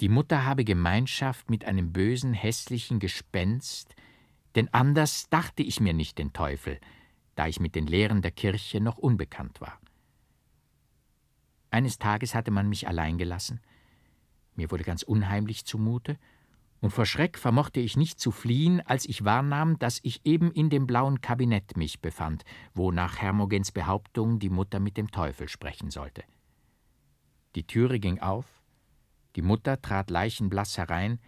die 0.00 0.10
Mutter 0.10 0.44
habe 0.44 0.66
Gemeinschaft 0.66 1.48
mit 1.48 1.64
einem 1.64 1.94
bösen, 1.94 2.34
hässlichen 2.34 2.98
Gespenst, 2.98 3.94
denn 4.54 4.68
anders 4.70 5.30
dachte 5.30 5.62
ich 5.62 5.80
mir 5.80 5.94
nicht 5.94 6.18
den 6.18 6.34
Teufel, 6.34 6.78
da 7.36 7.46
ich 7.46 7.58
mit 7.58 7.74
den 7.74 7.86
Lehren 7.86 8.20
der 8.20 8.32
Kirche 8.32 8.82
noch 8.82 8.98
unbekannt 8.98 9.62
war. 9.62 9.80
Eines 11.70 11.98
Tages 11.98 12.34
hatte 12.34 12.50
man 12.50 12.68
mich 12.68 12.86
allein 12.86 13.16
gelassen, 13.16 13.62
mir 14.54 14.70
wurde 14.70 14.84
ganz 14.84 15.02
unheimlich 15.02 15.64
zumute, 15.64 16.18
und 16.80 16.90
vor 16.90 17.06
Schreck 17.06 17.38
vermochte 17.38 17.80
ich 17.80 17.96
nicht 17.96 18.20
zu 18.20 18.30
fliehen, 18.30 18.82
als 18.82 19.06
ich 19.06 19.24
wahrnahm, 19.24 19.78
dass 19.78 20.00
ich 20.02 20.20
eben 20.26 20.52
in 20.52 20.68
dem 20.68 20.86
blauen 20.86 21.22
Kabinett 21.22 21.78
mich 21.78 22.02
befand, 22.02 22.44
wo 22.74 22.92
nach 22.92 23.22
Hermogens 23.22 23.72
Behauptung 23.72 24.38
die 24.38 24.50
Mutter 24.50 24.80
mit 24.80 24.98
dem 24.98 25.10
Teufel 25.10 25.48
sprechen 25.48 25.90
sollte. 25.90 26.24
Die 27.54 27.66
Türe 27.66 28.00
ging 28.00 28.20
auf, 28.20 28.46
die 29.36 29.42
Mutter 29.42 29.80
trat 29.80 30.10
leichenblaß 30.10 30.78
herein 30.78 31.18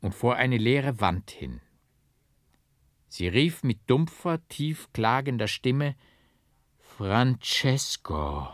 und 0.00 0.14
vor 0.14 0.36
eine 0.36 0.56
leere 0.56 1.00
Wand 1.00 1.30
hin. 1.30 1.60
Sie 3.08 3.28
rief 3.28 3.62
mit 3.62 3.78
dumpfer, 3.88 4.46
tief 4.48 4.92
klagender 4.92 5.48
Stimme 5.48 5.94
Francesco, 6.78 8.48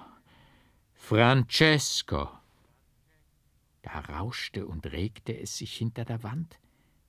Francesco. 0.92 2.28
Da 3.82 4.00
rauschte 4.00 4.66
und 4.66 4.86
regte 4.92 5.36
es 5.38 5.58
sich 5.58 5.74
hinter 5.74 6.04
der 6.04 6.22
Wand. 6.22 6.58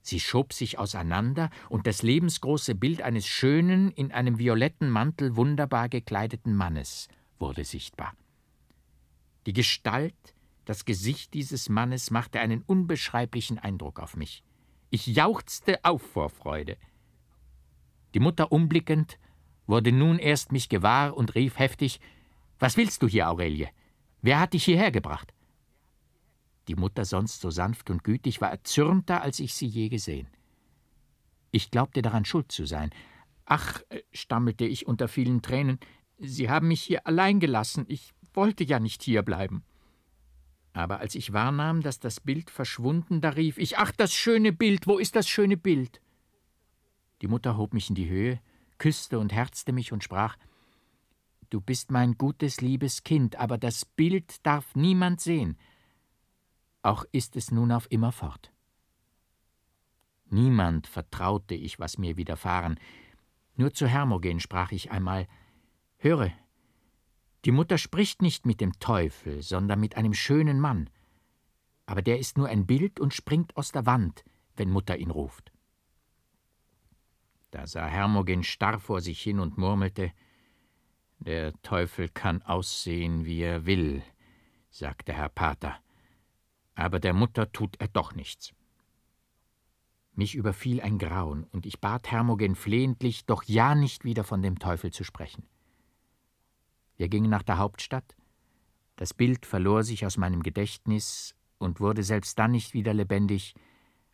Sie 0.00 0.20
schob 0.20 0.52
sich 0.52 0.78
auseinander, 0.78 1.50
und 1.70 1.86
das 1.86 2.02
lebensgroße 2.02 2.74
Bild 2.74 3.02
eines 3.02 3.26
schönen, 3.26 3.90
in 3.90 4.12
einem 4.12 4.38
violetten 4.38 4.90
Mantel 4.90 5.34
wunderbar 5.34 5.88
gekleideten 5.88 6.54
Mannes 6.54 7.08
wurde 7.38 7.64
sichtbar. 7.64 8.14
Die 9.46 9.52
Gestalt, 9.52 10.14
das 10.64 10.84
Gesicht 10.84 11.34
dieses 11.34 11.68
Mannes 11.68 12.10
machte 12.10 12.40
einen 12.40 12.62
unbeschreiblichen 12.62 13.58
Eindruck 13.58 14.00
auf 14.00 14.16
mich. 14.16 14.42
Ich 14.90 15.06
jauchzte 15.06 15.84
auf 15.84 16.02
vor 16.02 16.30
Freude. 16.30 16.76
Die 18.14 18.20
Mutter 18.20 18.52
umblickend, 18.52 19.18
wurde 19.66 19.92
nun 19.92 20.18
erst 20.18 20.52
mich 20.52 20.68
gewahr 20.68 21.16
und 21.16 21.34
rief 21.34 21.58
heftig 21.58 22.00
Was 22.58 22.76
willst 22.76 23.02
du 23.02 23.08
hier, 23.08 23.28
Aurelie? 23.28 23.68
Wer 24.22 24.40
hat 24.40 24.54
dich 24.54 24.64
hierher 24.64 24.90
gebracht? 24.90 25.34
Die 26.68 26.76
Mutter, 26.76 27.04
sonst 27.04 27.40
so 27.40 27.50
sanft 27.50 27.90
und 27.90 28.04
gütig, 28.04 28.40
war 28.40 28.50
erzürnter, 28.50 29.20
als 29.20 29.38
ich 29.40 29.52
sie 29.52 29.66
je 29.66 29.90
gesehen. 29.90 30.28
Ich 31.50 31.70
glaubte 31.70 32.00
daran 32.00 32.24
schuld 32.24 32.50
zu 32.50 32.64
sein. 32.64 32.90
Ach, 33.44 33.82
stammelte 34.12 34.64
ich 34.64 34.86
unter 34.86 35.08
vielen 35.08 35.42
Tränen, 35.42 35.78
Sie 36.18 36.48
haben 36.48 36.68
mich 36.68 36.82
hier 36.82 37.06
allein 37.06 37.40
gelassen. 37.40 37.84
Ich 37.88 38.13
wollte 38.36 38.64
ja 38.64 38.80
nicht 38.80 39.02
hierbleiben. 39.02 39.64
Aber 40.72 40.98
als 40.98 41.14
ich 41.14 41.32
wahrnahm, 41.32 41.82
dass 41.82 42.00
das 42.00 42.20
Bild 42.20 42.50
verschwunden, 42.50 43.20
da 43.20 43.30
rief 43.30 43.58
ich 43.58 43.78
Ach, 43.78 43.92
das 43.92 44.12
schöne 44.12 44.52
Bild, 44.52 44.86
wo 44.86 44.98
ist 44.98 45.14
das 45.16 45.28
schöne 45.28 45.56
Bild? 45.56 46.00
Die 47.22 47.28
Mutter 47.28 47.56
hob 47.56 47.72
mich 47.72 47.88
in 47.88 47.94
die 47.94 48.08
Höhe, 48.08 48.40
küsste 48.78 49.18
und 49.18 49.32
herzte 49.32 49.72
mich 49.72 49.92
und 49.92 50.02
sprach 50.02 50.36
Du 51.50 51.60
bist 51.60 51.92
mein 51.92 52.18
gutes, 52.18 52.60
liebes 52.60 53.04
Kind, 53.04 53.36
aber 53.36 53.58
das 53.58 53.84
Bild 53.84 54.44
darf 54.44 54.74
niemand 54.74 55.20
sehen. 55.20 55.56
Auch 56.82 57.04
ist 57.12 57.36
es 57.36 57.52
nun 57.52 57.70
auf 57.70 57.86
immer 57.90 58.10
fort. 58.10 58.52
Niemand 60.30 60.88
vertraute 60.88 61.54
ich, 61.54 61.78
was 61.78 61.96
mir 61.96 62.16
widerfahren. 62.16 62.80
Nur 63.54 63.72
zu 63.72 63.86
Hermogen 63.86 64.40
sprach 64.40 64.72
ich 64.72 64.90
einmal 64.90 65.28
Höre, 65.98 66.32
die 67.44 67.52
Mutter 67.52 67.78
spricht 67.78 68.22
nicht 68.22 68.46
mit 68.46 68.60
dem 68.60 68.78
Teufel, 68.80 69.42
sondern 69.42 69.80
mit 69.80 69.96
einem 69.96 70.14
schönen 70.14 70.60
Mann. 70.60 70.88
Aber 71.86 72.00
der 72.00 72.18
ist 72.18 72.38
nur 72.38 72.48
ein 72.48 72.66
Bild 72.66 72.98
und 73.00 73.12
springt 73.12 73.56
aus 73.56 73.72
der 73.72 73.86
Wand, 73.86 74.24
wenn 74.56 74.70
Mutter 74.70 74.96
ihn 74.96 75.10
ruft. 75.10 75.52
Da 77.50 77.66
sah 77.66 77.86
Hermogen 77.86 78.42
starr 78.42 78.78
vor 78.78 79.00
sich 79.00 79.20
hin 79.22 79.38
und 79.38 79.58
murmelte 79.58 80.12
Der 81.18 81.52
Teufel 81.62 82.08
kann 82.08 82.42
aussehen, 82.42 83.24
wie 83.24 83.40
er 83.40 83.66
will, 83.66 84.02
sagte 84.70 85.12
Herr 85.12 85.28
Pater, 85.28 85.78
aber 86.74 86.98
der 86.98 87.12
Mutter 87.12 87.52
tut 87.52 87.76
er 87.80 87.88
doch 87.88 88.14
nichts. 88.14 88.52
Mich 90.14 90.34
überfiel 90.34 90.80
ein 90.80 90.98
Grauen, 90.98 91.44
und 91.44 91.66
ich 91.66 91.80
bat 91.80 92.10
Hermogen 92.10 92.54
flehentlich, 92.54 93.26
doch 93.26 93.42
ja 93.44 93.74
nicht 93.74 94.04
wieder 94.04 94.24
von 94.24 94.42
dem 94.42 94.58
Teufel 94.58 94.92
zu 94.92 95.04
sprechen. 95.04 95.44
Wir 96.96 97.08
gingen 97.08 97.30
nach 97.30 97.42
der 97.42 97.58
Hauptstadt. 97.58 98.14
Das 98.96 99.14
Bild 99.14 99.46
verlor 99.46 99.82
sich 99.82 100.06
aus 100.06 100.16
meinem 100.16 100.42
Gedächtnis 100.42 101.34
und 101.58 101.80
wurde 101.80 102.02
selbst 102.02 102.38
dann 102.38 102.52
nicht 102.52 102.74
wieder 102.74 102.94
lebendig, 102.94 103.54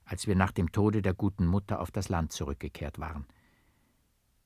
als 0.04 0.26
wir 0.26 0.34
nach 0.34 0.52
dem 0.52 0.72
Tode 0.72 1.02
der 1.02 1.14
guten 1.14 1.46
Mutter 1.46 1.80
auf 1.80 1.90
das 1.90 2.08
Land 2.08 2.32
zurückgekehrt 2.32 2.98
waren. 2.98 3.26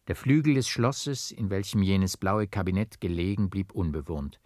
Der 0.09 0.17
Flügel 0.17 0.55
des 0.55 0.69
Schlosses, 0.69 1.31
in 1.31 1.49
welchem 1.49 1.83
jenes 1.83 2.17
blaue 2.17 2.47
Kabinett 2.47 3.01
gelegen, 3.01 3.49
blieb 3.49 3.73
unbewohnt. 3.73 4.41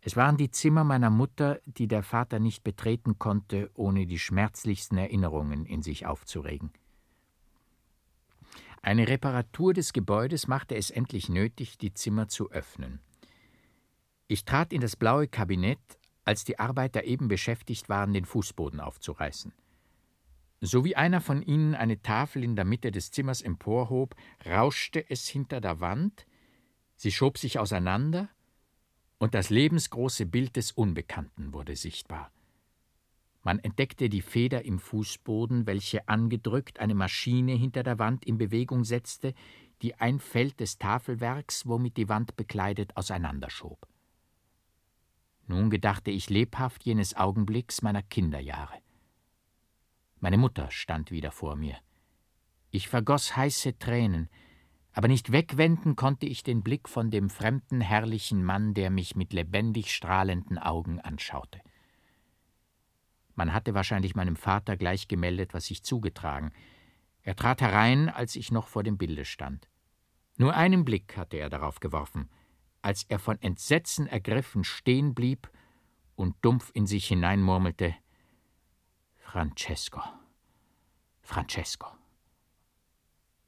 Es 0.00 0.16
waren 0.16 0.38
die 0.38 0.50
Zimmer 0.50 0.84
meiner 0.84 1.10
Mutter, 1.10 1.60
die 1.66 1.86
der 1.86 2.02
Vater 2.02 2.38
nicht 2.38 2.64
betreten 2.64 3.18
konnte, 3.18 3.70
ohne 3.74 4.06
die 4.06 4.18
schmerzlichsten 4.18 4.96
Erinnerungen 4.96 5.66
in 5.66 5.82
sich 5.82 6.06
aufzuregen. 6.06 6.72
Eine 8.82 9.08
Reparatur 9.08 9.74
des 9.74 9.92
Gebäudes 9.92 10.46
machte 10.46 10.74
es 10.74 10.90
endlich 10.90 11.28
nötig, 11.28 11.76
die 11.76 11.92
Zimmer 11.92 12.28
zu 12.28 12.50
öffnen. 12.50 13.00
Ich 14.26 14.44
trat 14.44 14.72
in 14.72 14.80
das 14.80 14.96
blaue 14.96 15.28
Kabinett, 15.28 15.78
als 16.24 16.44
die 16.44 16.58
Arbeiter 16.58 17.04
eben 17.04 17.28
beschäftigt 17.28 17.88
waren, 17.88 18.12
den 18.12 18.24
Fußboden 18.24 18.80
aufzureißen. 18.80 19.52
So 20.62 20.84
wie 20.84 20.96
einer 20.96 21.20
von 21.20 21.42
ihnen 21.42 21.74
eine 21.74 22.00
Tafel 22.02 22.44
in 22.44 22.54
der 22.54 22.64
Mitte 22.64 22.90
des 22.90 23.10
Zimmers 23.10 23.42
emporhob, 23.42 24.14
rauschte 24.46 25.08
es 25.10 25.26
hinter 25.28 25.60
der 25.60 25.80
Wand, 25.80 26.26
sie 26.96 27.12
schob 27.12 27.38
sich 27.38 27.58
auseinander, 27.58 28.28
und 29.18 29.34
das 29.34 29.50
lebensgroße 29.50 30.24
Bild 30.26 30.56
des 30.56 30.72
Unbekannten 30.72 31.52
wurde 31.52 31.76
sichtbar. 31.76 32.30
Man 33.42 33.58
entdeckte 33.58 34.08
die 34.08 34.20
Feder 34.20 34.64
im 34.64 34.78
Fußboden, 34.78 35.66
welche 35.66 36.08
angedrückt 36.08 36.78
eine 36.78 36.94
Maschine 36.94 37.52
hinter 37.52 37.82
der 37.82 37.98
Wand 37.98 38.24
in 38.24 38.36
Bewegung 38.36 38.84
setzte, 38.84 39.34
die 39.82 39.94
ein 39.94 40.20
Feld 40.20 40.60
des 40.60 40.78
Tafelwerks, 40.78 41.66
womit 41.66 41.96
die 41.96 42.08
Wand 42.08 42.36
bekleidet, 42.36 42.96
auseinanderschob. 42.96 43.88
Nun 45.46 45.70
gedachte 45.70 46.10
ich 46.10 46.28
lebhaft 46.28 46.84
jenes 46.84 47.16
Augenblicks 47.16 47.82
meiner 47.82 48.02
Kinderjahre. 48.02 48.78
Meine 50.20 50.36
Mutter 50.36 50.70
stand 50.70 51.10
wieder 51.10 51.32
vor 51.32 51.56
mir. 51.56 51.78
Ich 52.70 52.88
vergoss 52.88 53.36
heiße 53.36 53.78
Tränen, 53.78 54.28
aber 54.92 55.08
nicht 55.08 55.32
wegwenden 55.32 55.96
konnte 55.96 56.26
ich 56.26 56.42
den 56.42 56.62
Blick 56.62 56.88
von 56.88 57.10
dem 57.10 57.30
fremden, 57.30 57.80
herrlichen 57.80 58.44
Mann, 58.44 58.74
der 58.74 58.90
mich 58.90 59.16
mit 59.16 59.32
lebendig 59.32 59.94
strahlenden 59.94 60.58
Augen 60.58 61.00
anschaute. 61.00 61.60
Man 63.40 63.54
hatte 63.54 63.72
wahrscheinlich 63.72 64.14
meinem 64.14 64.36
Vater 64.36 64.76
gleich 64.76 65.08
gemeldet, 65.08 65.54
was 65.54 65.64
sich 65.64 65.82
zugetragen. 65.82 66.52
Er 67.22 67.34
trat 67.34 67.62
herein, 67.62 68.10
als 68.10 68.36
ich 68.36 68.52
noch 68.52 68.66
vor 68.66 68.82
dem 68.82 68.98
Bilde 68.98 69.24
stand. 69.24 69.66
Nur 70.36 70.54
einen 70.54 70.84
Blick 70.84 71.16
hatte 71.16 71.38
er 71.38 71.48
darauf 71.48 71.80
geworfen, 71.80 72.28
als 72.82 73.04
er 73.04 73.18
von 73.18 73.40
Entsetzen 73.40 74.06
ergriffen 74.06 74.62
stehen 74.62 75.14
blieb 75.14 75.50
und 76.16 76.36
dumpf 76.42 76.70
in 76.74 76.86
sich 76.86 77.06
hineinmurmelte 77.08 77.94
Francesco. 79.16 80.02
Francesco. 81.22 81.86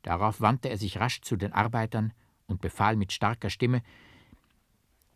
Darauf 0.01 0.41
wandte 0.41 0.71
er 0.71 0.79
sich 0.79 1.01
rasch 1.01 1.21
zu 1.21 1.37
den 1.37 1.53
Arbeitern 1.53 2.15
und 2.47 2.63
befahl 2.63 2.97
mit 2.97 3.13
starker 3.13 3.51
Stimme 3.51 3.83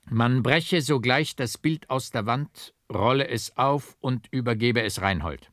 Man 0.09 0.45
breche 0.45 0.83
sogleich 0.83 1.35
das 1.35 1.59
Bild 1.59 1.91
aus 1.91 2.11
der 2.11 2.27
Wand, 2.27 2.75
rolle 2.93 3.27
es 3.27 3.57
auf 3.57 3.97
und 4.01 4.29
übergebe 4.31 4.83
es 4.83 5.03
Reinhold. 5.03 5.51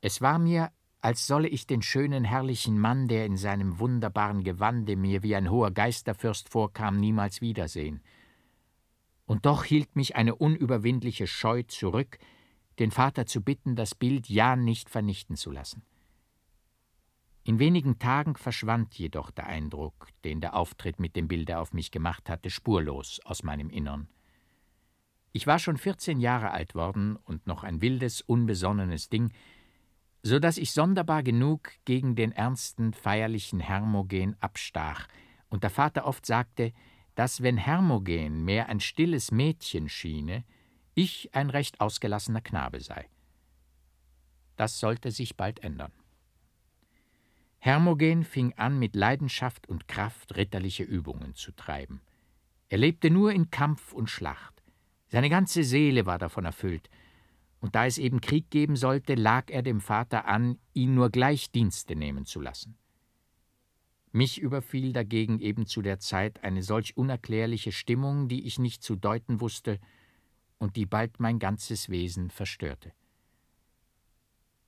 Es 0.00 0.22
war 0.22 0.38
mir, 0.38 0.72
als 1.02 1.26
solle 1.26 1.48
ich 1.48 1.66
den 1.66 1.82
schönen, 1.82 2.24
herrlichen 2.24 2.78
Mann, 2.78 3.06
der 3.06 3.26
in 3.26 3.36
seinem 3.36 3.78
wunderbaren 3.78 4.44
Gewande 4.44 4.96
mir 4.96 5.22
wie 5.22 5.36
ein 5.36 5.50
hoher 5.50 5.72
Geisterfürst 5.72 6.48
vorkam, 6.48 6.96
niemals 6.96 7.42
wiedersehen. 7.42 8.00
Und 9.26 9.44
doch 9.44 9.64
hielt 9.64 9.94
mich 9.94 10.16
eine 10.16 10.34
unüberwindliche 10.34 11.26
Scheu 11.26 11.64
zurück, 11.64 12.18
den 12.78 12.90
Vater 12.90 13.26
zu 13.26 13.42
bitten, 13.42 13.76
das 13.76 13.94
Bild 13.94 14.30
ja 14.30 14.56
nicht 14.56 14.88
vernichten 14.88 15.36
zu 15.36 15.50
lassen. 15.50 15.82
In 17.44 17.58
wenigen 17.58 17.98
Tagen 17.98 18.36
verschwand 18.36 18.94
jedoch 18.94 19.32
der 19.32 19.46
Eindruck, 19.46 20.08
den 20.24 20.40
der 20.40 20.54
Auftritt 20.54 21.00
mit 21.00 21.16
dem 21.16 21.26
Bilde 21.26 21.58
auf 21.58 21.72
mich 21.72 21.90
gemacht 21.90 22.30
hatte, 22.30 22.50
spurlos 22.50 23.20
aus 23.24 23.42
meinem 23.42 23.68
Innern. 23.68 24.08
Ich 25.32 25.46
war 25.46 25.58
schon 25.58 25.76
vierzehn 25.76 26.20
Jahre 26.20 26.52
alt 26.52 26.74
worden 26.74 27.16
und 27.16 27.46
noch 27.46 27.64
ein 27.64 27.80
wildes, 27.80 28.20
unbesonnenes 28.20 29.08
Ding, 29.08 29.32
so 30.22 30.38
dass 30.38 30.56
ich 30.56 30.70
sonderbar 30.72 31.24
genug 31.24 31.72
gegen 31.84 32.14
den 32.14 32.30
ernsten, 32.30 32.92
feierlichen 32.92 33.58
Hermogen 33.58 34.36
abstach 34.40 35.08
und 35.48 35.64
der 35.64 35.70
Vater 35.70 36.06
oft 36.06 36.24
sagte, 36.24 36.72
dass, 37.16 37.42
wenn 37.42 37.56
Hermogen 37.56 38.44
mehr 38.44 38.68
ein 38.68 38.78
stilles 38.78 39.32
Mädchen 39.32 39.88
schiene, 39.88 40.44
ich 40.94 41.34
ein 41.34 41.50
recht 41.50 41.80
ausgelassener 41.80 42.40
Knabe 42.40 42.80
sei. 42.80 43.08
Das 44.56 44.78
sollte 44.78 45.10
sich 45.10 45.36
bald 45.36 45.60
ändern. 45.64 45.92
Hermogen 47.64 48.24
fing 48.24 48.54
an, 48.54 48.80
mit 48.80 48.96
Leidenschaft 48.96 49.68
und 49.68 49.86
Kraft 49.86 50.34
ritterliche 50.36 50.82
Übungen 50.82 51.36
zu 51.36 51.52
treiben. 51.52 52.00
Er 52.68 52.78
lebte 52.78 53.08
nur 53.08 53.30
in 53.30 53.50
Kampf 53.50 53.92
und 53.92 54.10
Schlacht. 54.10 54.64
Seine 55.06 55.30
ganze 55.30 55.62
Seele 55.62 56.04
war 56.04 56.18
davon 56.18 56.44
erfüllt, 56.44 56.90
und 57.60 57.76
da 57.76 57.86
es 57.86 57.98
eben 57.98 58.20
Krieg 58.20 58.50
geben 58.50 58.74
sollte, 58.74 59.14
lag 59.14 59.48
er 59.48 59.62
dem 59.62 59.80
Vater 59.80 60.26
an, 60.26 60.58
ihn 60.72 60.96
nur 60.96 61.10
gleich 61.10 61.52
Dienste 61.52 61.94
nehmen 61.94 62.26
zu 62.26 62.40
lassen. 62.40 62.76
Mich 64.10 64.40
überfiel 64.40 64.92
dagegen 64.92 65.38
eben 65.38 65.64
zu 65.64 65.82
der 65.82 66.00
Zeit 66.00 66.42
eine 66.42 66.64
solch 66.64 66.96
unerklärliche 66.96 67.70
Stimmung, 67.70 68.26
die 68.26 68.44
ich 68.44 68.58
nicht 68.58 68.82
zu 68.82 68.96
deuten 68.96 69.40
wusste 69.40 69.78
und 70.58 70.74
die 70.74 70.86
bald 70.86 71.20
mein 71.20 71.38
ganzes 71.38 71.90
Wesen 71.90 72.28
verstörte. 72.28 72.92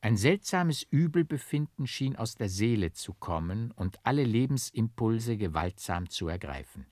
Ein 0.04 0.18
seltsames 0.18 0.82
Übelbefinden 0.90 1.86
schien 1.86 2.14
aus 2.14 2.34
der 2.34 2.50
Seele 2.50 2.92
zu 2.92 3.14
kommen 3.14 3.70
und 3.70 3.98
alle 4.02 4.22
Lebensimpulse 4.22 5.38
gewaltsam 5.38 6.10
zu 6.10 6.28
ergreifen. 6.28 6.84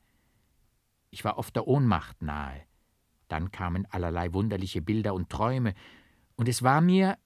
Ich 1.10 1.22
war 1.22 1.36
oft 1.36 1.54
der 1.54 1.68
Ohnmacht 1.68 2.22
nahe. 2.22 2.62
Dann 3.28 3.52
kamen 3.52 3.86
allerlei 3.90 4.32
wunderliche 4.32 4.80
Bilder 4.80 5.12
und 5.12 5.28
Träume, 5.28 5.74
und 6.36 6.48
es 6.48 6.62
war 6.62 6.80
mir, 6.80 7.18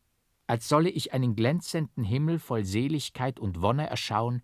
als 0.48 0.68
solle 0.68 0.90
ich 0.90 1.12
einen 1.12 1.36
glänzenden 1.36 2.02
Himmel 2.02 2.40
voll 2.40 2.64
Seligkeit 2.64 3.38
und 3.38 3.62
Wonne 3.62 3.88
erschauen 3.88 4.42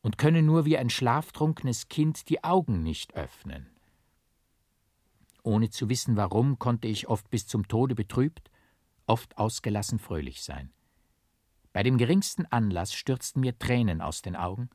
und 0.00 0.18
könne 0.18 0.42
nur 0.42 0.64
wie 0.64 0.78
ein 0.78 0.90
schlaftrunkenes 0.90 1.90
Kind 1.90 2.28
die 2.28 2.42
Augen 2.42 2.82
nicht 2.82 3.14
öffnen. 3.14 3.70
Ohne 5.44 5.70
zu 5.70 5.88
wissen 5.88 6.16
warum, 6.16 6.58
konnte 6.58 6.88
ich 6.88 7.06
oft 7.06 7.30
bis 7.30 7.46
zum 7.46 7.68
Tode 7.68 7.94
betrübt, 7.94 8.50
oft 9.12 9.36
ausgelassen 9.36 9.98
fröhlich 9.98 10.42
sein. 10.42 10.72
Bei 11.74 11.82
dem 11.82 11.98
geringsten 11.98 12.46
Anlass 12.46 12.94
stürzten 12.94 13.40
mir 13.40 13.58
Tränen 13.58 14.00
aus 14.00 14.22
den 14.22 14.36
Augen. 14.36 14.70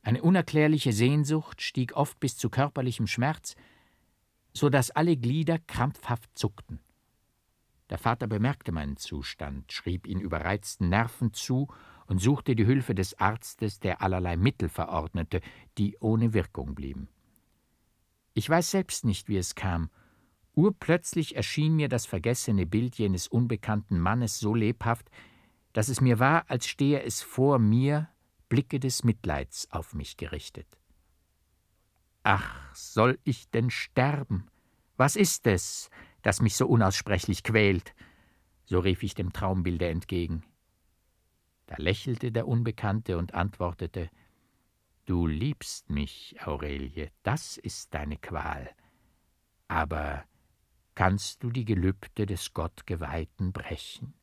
Eine 0.00 0.22
unerklärliche 0.22 0.94
Sehnsucht 0.94 1.60
stieg 1.60 1.92
oft 1.94 2.18
bis 2.18 2.38
zu 2.38 2.48
körperlichem 2.48 3.06
Schmerz, 3.06 3.54
so 4.54 4.70
dass 4.70 4.90
alle 4.90 5.18
Glieder 5.18 5.58
krampfhaft 5.58 6.30
zuckten. 6.36 6.80
Der 7.90 7.98
Vater 7.98 8.26
bemerkte 8.26 8.72
meinen 8.72 8.96
Zustand, 8.96 9.70
schrieb 9.70 10.06
ihn 10.06 10.20
überreizten 10.20 10.88
Nerven 10.88 11.34
zu 11.34 11.68
und 12.06 12.22
suchte 12.22 12.56
die 12.56 12.64
Hilfe 12.64 12.94
des 12.94 13.18
Arztes, 13.20 13.80
der 13.80 14.00
allerlei 14.00 14.38
Mittel 14.38 14.70
verordnete, 14.70 15.42
die 15.76 15.98
ohne 16.00 16.32
Wirkung 16.32 16.74
blieben. 16.74 17.10
Ich 18.32 18.48
weiß 18.48 18.70
selbst 18.70 19.04
nicht, 19.04 19.28
wie 19.28 19.36
es 19.36 19.54
kam, 19.54 19.90
Urplötzlich 20.54 21.36
erschien 21.36 21.74
mir 21.76 21.88
das 21.88 22.06
vergessene 22.06 22.66
Bild 22.66 22.96
jenes 22.96 23.26
unbekannten 23.28 23.98
Mannes 23.98 24.38
so 24.38 24.54
lebhaft, 24.54 25.10
dass 25.72 25.88
es 25.88 26.00
mir 26.00 26.18
war, 26.18 26.50
als 26.50 26.66
stehe 26.66 27.02
es 27.02 27.22
vor 27.22 27.58
mir, 27.58 28.08
Blicke 28.48 28.78
des 28.78 29.02
Mitleids 29.02 29.66
auf 29.70 29.94
mich 29.94 30.18
gerichtet. 30.18 30.66
Ach, 32.22 32.74
soll 32.74 33.18
ich 33.24 33.48
denn 33.50 33.70
sterben? 33.70 34.48
Was 34.96 35.16
ist 35.16 35.46
es, 35.46 35.88
das 36.20 36.42
mich 36.42 36.56
so 36.56 36.66
unaussprechlich 36.66 37.42
quält? 37.42 37.94
so 38.64 38.78
rief 38.78 39.02
ich 39.02 39.14
dem 39.14 39.32
Traumbilde 39.32 39.88
entgegen. 39.88 40.44
Da 41.66 41.76
lächelte 41.78 42.32
der 42.32 42.48
Unbekannte 42.48 43.18
und 43.18 43.34
antwortete 43.34 44.10
Du 45.04 45.26
liebst 45.26 45.90
mich, 45.90 46.36
Aurelie, 46.44 47.10
das 47.22 47.58
ist 47.58 47.92
deine 47.92 48.16
Qual. 48.16 48.70
Aber 49.68 50.24
kannst 50.94 51.42
du 51.42 51.50
die 51.50 51.64
Gelübde 51.64 52.26
des 52.26 52.52
Gottgeweihten 52.54 53.52
brechen? 53.52 54.14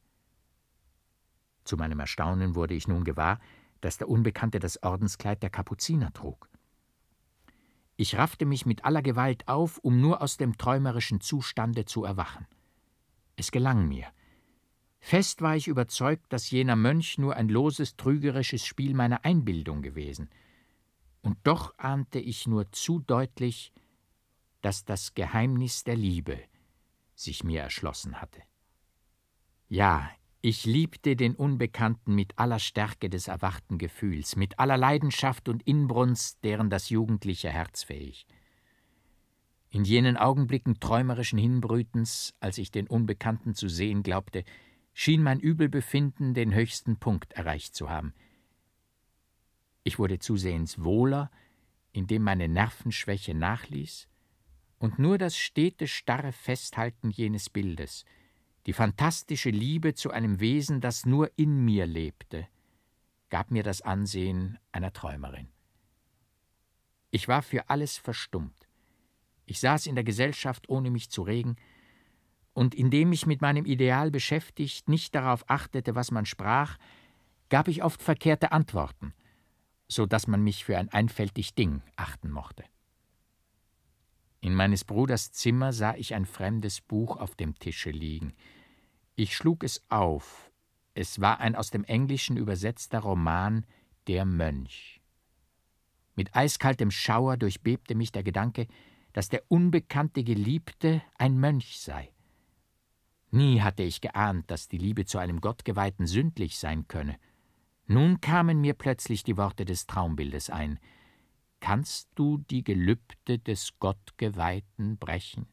Zu 1.64 1.78
meinem 1.78 2.00
Erstaunen 2.00 2.56
wurde 2.56 2.74
ich 2.74 2.88
nun 2.88 3.04
gewahr, 3.04 3.40
dass 3.82 3.98
der 3.98 4.10
Unbekannte 4.10 4.60
das 4.60 4.82
Ordenskleid 4.84 5.42
der 5.44 5.50
Kapuziner 5.50 6.12
trug. 6.14 6.50
Ich 7.96 8.18
raffte 8.18 8.46
mich 8.46 8.66
mit 8.66 8.86
aller 8.86 9.02
Gewalt 9.02 9.48
auf, 9.48 9.78
um 9.80 10.00
nur 10.00 10.22
aus 10.22 10.38
dem 10.38 10.58
träumerischen 10.58 11.22
Zustande 11.22 11.86
zu 11.86 12.06
erwachen. 12.06 12.48
Es 13.36 13.52
gelang 13.52 13.88
mir. 13.88 14.08
Fest 15.00 15.42
war 15.42 15.56
ich 15.56 15.68
überzeugt, 15.68 16.32
dass 16.32 16.50
jener 16.50 16.76
Mönch 16.76 17.18
nur 17.18 17.36
ein 17.36 17.50
loses, 17.50 17.96
trügerisches 17.96 18.66
Spiel 18.66 18.94
meiner 18.94 19.24
Einbildung 19.24 19.82
gewesen. 19.82 20.30
Und 21.22 21.38
doch 21.44 21.78
ahnte 21.78 22.20
ich 22.20 22.48
nur 22.48 22.72
zu 22.72 23.00
deutlich, 23.00 23.74
dass 24.62 24.86
das 24.86 25.14
Geheimnis 25.14 25.84
der 25.84 25.96
Liebe 25.96 26.40
sich 27.22 27.44
mir 27.44 27.62
erschlossen 27.62 28.22
hatte. 28.22 28.42
Ja, 29.68 30.10
ich 30.42 30.66
liebte 30.66 31.16
den 31.16 31.36
Unbekannten 31.36 32.16
mit 32.16 32.40
aller 32.40 32.60
Stärke 32.60 33.10
des 33.10 33.28
erwachten 33.28 33.78
Gefühls, 33.78 34.36
mit 34.36 34.58
aller 34.58 34.78
Leidenschaft 34.78 35.50
und 35.50 35.64
Inbrunst, 35.64 36.44
deren 36.44 36.70
das 36.70 36.90
jugendliche 36.90 37.50
Herz 37.50 37.84
fähig. 37.84 38.26
In 39.70 39.84
jenen 39.84 40.18
Augenblicken 40.18 40.80
träumerischen 40.80 41.38
Hinbrütens, 41.38 42.34
als 42.40 42.58
ich 42.58 42.72
den 42.72 42.88
Unbekannten 42.88 43.54
zu 43.54 43.68
sehen 43.68 44.02
glaubte, 44.02 44.44
schien 44.94 45.22
mein 45.22 45.40
Übelbefinden 45.40 46.34
den 46.34 46.54
höchsten 46.54 46.98
Punkt 46.98 47.34
erreicht 47.34 47.76
zu 47.76 47.90
haben. 47.90 48.14
Ich 49.84 50.00
wurde 50.00 50.20
zusehends 50.20 50.84
wohler, 50.84 51.30
indem 51.92 52.24
meine 52.24 52.48
Nervenschwäche 52.48 53.34
nachließ, 53.34 54.08
und 54.80 54.98
nur 54.98 55.18
das 55.18 55.38
stete 55.38 55.88
starre 55.88 56.32
Festhalten 56.32 57.12
jenes 57.12 57.50
Bildes– 57.50 58.06
die 58.66 58.74
fantastische 58.74 59.50
Liebe 59.50 59.96
zu 59.96 60.12
einem 60.12 60.40
Wesen, 60.40 60.80
das 60.80 61.06
nur 61.06 61.32
in 61.38 61.66
mir 61.66 61.88
lebte, 61.88 62.48
gab 63.30 63.50
mir 63.50 63.64
das 63.64 63.82
Ansehen 63.82 64.60
einer 64.72 64.94
Träumerin. 64.94 65.48
Ich 67.10 67.28
war 67.28 67.42
für 67.42 67.70
alles 67.70 67.98
verstummt. 67.98 68.68
Ich 69.46 69.60
saß 69.60 69.88
in 69.88 69.96
der 69.96 70.04
Gesellschaft, 70.04 70.70
ohne 70.70 70.92
mich 70.92 71.10
zu 71.10 71.24
regen, 71.24 71.56
und 72.54 72.76
indem 72.76 73.12
ich 73.12 73.26
mit 73.26 73.42
meinem 73.42 73.66
Ideal 73.66 74.12
beschäftigt 74.12 74.90
nicht 74.90 75.16
darauf 75.16 75.50
achtete, 75.50 75.96
was 75.96 76.12
man 76.12 76.26
sprach, 76.26 76.78
gab 77.50 77.68
ich 77.68 77.84
oft 77.84 78.04
verkehrte 78.04 78.52
Antworten, 78.52 79.14
so 79.88 80.06
dass 80.06 80.28
man 80.28 80.44
mich 80.44 80.66
für 80.66 80.78
ein 80.78 80.90
einfältig 80.90 81.56
Ding 81.56 81.82
achten 81.96 82.30
mochte. 82.30 82.66
In 84.42 84.56
meines 84.56 84.86
Bruders 84.86 85.32
Zimmer 85.32 85.74
sah 85.74 85.96
ich 85.96 86.16
ein 86.16 86.26
fremdes 86.26 86.82
Buch 86.82 87.18
auf 87.18 87.36
dem 87.36 87.56
Tische 87.60 87.92
liegen. 87.92 88.34
Ich 89.16 89.36
schlug 89.36 89.64
es 89.64 89.84
auf. 89.90 90.52
Es 90.94 91.20
war 91.20 91.40
ein 91.40 91.56
aus 91.56 91.72
dem 91.72 91.84
Englischen 91.84 92.38
übersetzter 92.38 93.00
Roman 93.00 93.66
Der 94.08 94.26
Mönch. 94.26 95.02
Mit 96.16 96.36
eiskaltem 96.36 96.92
Schauer 96.92 97.38
durchbebte 97.38 97.96
mich 97.96 98.12
der 98.12 98.24
Gedanke, 98.24 98.68
dass 99.14 99.30
der 99.30 99.44
unbekannte 99.48 100.24
Geliebte 100.24 101.02
ein 101.18 101.38
Mönch 101.38 101.80
sei. 101.80 102.12
Nie 103.32 103.62
hatte 103.62 103.84
ich 103.84 104.02
geahnt, 104.02 104.50
dass 104.50 104.68
die 104.68 104.78
Liebe 104.78 105.06
zu 105.06 105.18
einem 105.18 105.42
Gottgeweihten 105.42 106.08
sündlich 106.08 106.58
sein 106.58 106.88
könne. 106.88 107.18
Nun 107.86 108.22
kamen 108.22 108.62
mir 108.62 108.74
plötzlich 108.74 109.24
die 109.24 109.38
Worte 109.38 109.66
des 109.66 109.86
Traumbildes 109.86 110.50
ein. 110.50 110.80
Kannst 111.60 112.10
du 112.16 112.38
die 112.38 112.64
Gelübde 112.64 113.40
des 113.40 113.78
Gottgeweihten 113.80 114.98
brechen? 114.98 115.48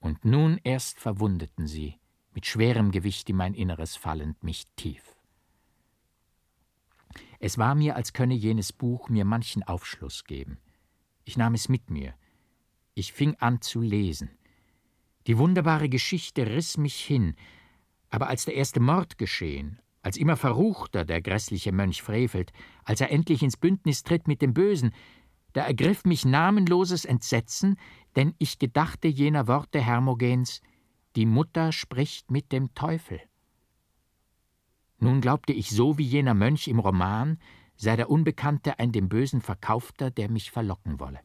Und 0.00 0.24
nun 0.24 0.58
erst 0.62 1.00
verwundeten 1.00 1.66
sie, 1.66 1.98
mit 2.32 2.46
schwerem 2.46 2.90
Gewicht 2.90 3.28
in 3.28 3.36
mein 3.36 3.54
Inneres 3.54 3.96
fallend, 3.96 4.42
mich 4.42 4.66
tief. 4.76 5.16
Es 7.38 7.58
war 7.58 7.74
mir, 7.74 7.96
als 7.96 8.12
könne 8.12 8.34
jenes 8.34 8.72
Buch 8.72 9.08
mir 9.08 9.24
manchen 9.24 9.62
Aufschluss 9.62 10.24
geben. 10.24 10.58
Ich 11.24 11.36
nahm 11.36 11.54
es 11.54 11.68
mit 11.68 11.90
mir. 11.90 12.14
Ich 12.94 13.12
fing 13.12 13.34
an 13.36 13.60
zu 13.60 13.80
lesen. 13.80 14.30
Die 15.26 15.38
wunderbare 15.38 15.88
Geschichte 15.88 16.46
riss 16.46 16.78
mich 16.78 17.04
hin, 17.04 17.34
aber 18.10 18.28
als 18.28 18.44
der 18.44 18.54
erste 18.54 18.80
Mord 18.80 19.18
geschehen, 19.18 19.80
als 20.06 20.16
immer 20.16 20.36
verruchter 20.36 21.04
der 21.04 21.20
grässliche 21.20 21.72
Mönch 21.72 22.00
frevelt, 22.00 22.52
als 22.84 23.00
er 23.00 23.10
endlich 23.10 23.42
ins 23.42 23.56
Bündnis 23.56 24.04
tritt 24.04 24.28
mit 24.28 24.40
dem 24.40 24.54
Bösen, 24.54 24.92
da 25.52 25.66
ergriff 25.66 26.04
mich 26.04 26.24
namenloses 26.24 27.04
Entsetzen, 27.04 27.76
denn 28.14 28.32
ich 28.38 28.60
gedachte 28.60 29.08
jener 29.08 29.48
Worte 29.48 29.80
Hermogens, 29.80 30.60
die 31.16 31.26
Mutter 31.26 31.72
spricht 31.72 32.30
mit 32.30 32.52
dem 32.52 32.72
Teufel. 32.72 33.20
Nun 35.00 35.20
glaubte 35.20 35.52
ich 35.52 35.70
so 35.70 35.98
wie 35.98 36.04
jener 36.04 36.34
Mönch 36.34 36.68
im 36.68 36.78
Roman, 36.78 37.40
sei 37.74 37.96
der 37.96 38.08
Unbekannte 38.08 38.78
ein 38.78 38.92
dem 38.92 39.08
Bösen 39.08 39.40
Verkaufter, 39.40 40.12
der 40.12 40.30
mich 40.30 40.52
verlocken 40.52 41.00
wolle. 41.00 41.18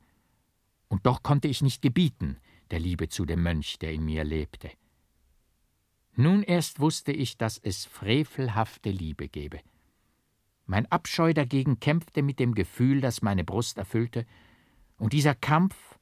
Und 0.87 1.05
doch 1.05 1.21
konnte 1.21 1.47
ich 1.47 1.61
nicht 1.61 1.83
gebieten, 1.83 2.37
der 2.71 2.79
Liebe 2.79 3.09
zu 3.09 3.25
dem 3.25 3.43
Mönch, 3.43 3.77
der 3.77 3.93
in 3.93 4.05
mir 4.05 4.23
lebte. 4.23 4.71
Nun 6.15 6.43
erst 6.43 6.79
wusste 6.79 7.11
ich, 7.11 7.37
dass 7.37 7.57
es 7.57 7.85
frevelhafte 7.85 8.89
Liebe 8.89 9.29
gebe. 9.29 9.59
Mein 10.65 10.85
Abscheu 10.91 11.33
dagegen 11.33 11.79
kämpfte 11.79 12.21
mit 12.21 12.39
dem 12.39 12.53
Gefühl, 12.53 13.01
das 13.01 13.21
meine 13.21 13.43
Brust 13.43 13.77
erfüllte, 13.77 14.25
und 14.97 15.13
dieser 15.13 15.35
Kampf 15.35 15.99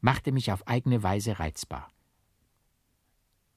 machte 0.00 0.32
mich 0.32 0.52
auf 0.52 0.66
eigene 0.66 1.02
Weise 1.02 1.38
reizbar. 1.38 1.90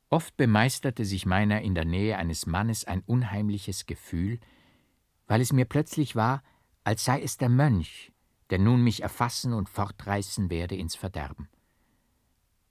Oft 0.09 0.35
bemeisterte 0.35 1.05
sich 1.05 1.25
meiner 1.25 1.61
in 1.61 1.73
der 1.73 1.85
Nähe 1.85 2.17
eines 2.17 2.45
Mannes 2.45 2.83
ein 2.83 3.01
unheimliches 3.05 3.85
Gefühl, 3.85 4.39
weil 5.27 5.39
es 5.39 5.53
mir 5.53 5.65
plötzlich 5.65 6.15
war, 6.15 6.43
als 6.83 7.05
sei 7.05 7.21
es 7.21 7.37
der 7.37 7.47
Mönch, 7.47 8.11
der 8.49 8.59
nun 8.59 8.83
mich 8.83 9.01
erfassen 9.01 9.53
und 9.53 9.69
fortreißen 9.69 10.49
werde 10.49 10.75
ins 10.75 10.95
Verderben. 10.95 11.47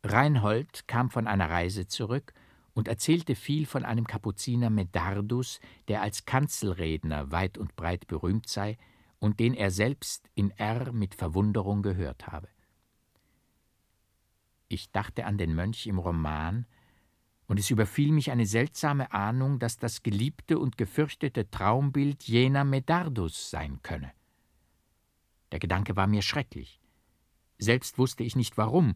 Reinhold 0.05 0.87
kam 0.87 1.11
von 1.11 1.27
einer 1.27 1.49
Reise 1.49 1.87
zurück 1.87 2.35
und 2.75 2.89
erzählte 2.89 3.35
viel 3.35 3.67
von 3.67 3.85
einem 3.85 4.07
Kapuziner 4.07 4.71
Medardus, 4.71 5.61
der 5.89 6.03
als 6.03 6.25
Kanzelredner 6.25 7.31
weit 7.31 7.59
und 7.59 7.77
breit 7.77 8.07
berühmt 8.07 8.49
sei 8.49 8.79
und 9.19 9.41
den 9.41 9.55
er 9.55 9.71
selbst 9.71 10.31
in 10.35 10.51
R 10.53 10.93
mit 10.93 11.15
Verwunderung 11.15 11.83
gehört 11.83 12.29
habe. 12.29 12.49
Ich 14.69 14.91
dachte 14.93 15.27
an 15.27 15.37
den 15.37 15.55
Mönch 15.55 15.87
im 15.87 15.99
Roman 15.99 16.67
und 17.47 17.59
es 17.59 17.71
überfiel 17.71 18.13
mich 18.13 18.31
eine 18.31 18.47
seltsame 18.47 19.13
Ahnung, 19.13 19.59
dass 19.59 19.77
das 19.77 20.05
geliebte 20.05 20.59
und 20.59 20.79
gefürchtete 20.79 21.51
Traumbild 21.51 22.23
jener 22.23 22.65
Medardus 22.65 23.51
sein 23.51 23.81
könne. 23.83 24.13
Der 25.51 25.59
Gedanke 25.59 25.97
war 25.97 26.07
mir 26.07 26.23
schrecklich. 26.23 26.81
Selbst 27.59 27.99
wusste 27.99 28.23
ich 28.23 28.37
nicht 28.37 28.57
warum, 28.57 28.95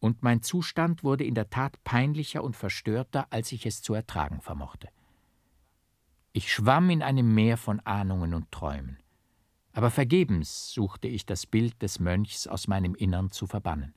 und 0.00 0.22
mein 0.22 0.42
Zustand 0.42 1.04
wurde 1.04 1.24
in 1.24 1.34
der 1.34 1.50
Tat 1.50 1.82
peinlicher 1.84 2.42
und 2.42 2.56
verstörter, 2.56 3.26
als 3.30 3.52
ich 3.52 3.66
es 3.66 3.82
zu 3.82 3.94
ertragen 3.94 4.40
vermochte. 4.40 4.88
Ich 6.32 6.52
schwamm 6.52 6.90
in 6.90 7.02
einem 7.02 7.34
Meer 7.34 7.56
von 7.56 7.80
Ahnungen 7.80 8.34
und 8.34 8.50
Träumen, 8.50 8.98
aber 9.72 9.90
vergebens 9.90 10.72
suchte 10.72 11.06
ich 11.06 11.26
das 11.26 11.46
Bild 11.46 11.80
des 11.82 12.00
Mönchs 12.00 12.46
aus 12.46 12.66
meinem 12.66 12.94
Innern 12.94 13.30
zu 13.30 13.46
verbannen. 13.46 13.94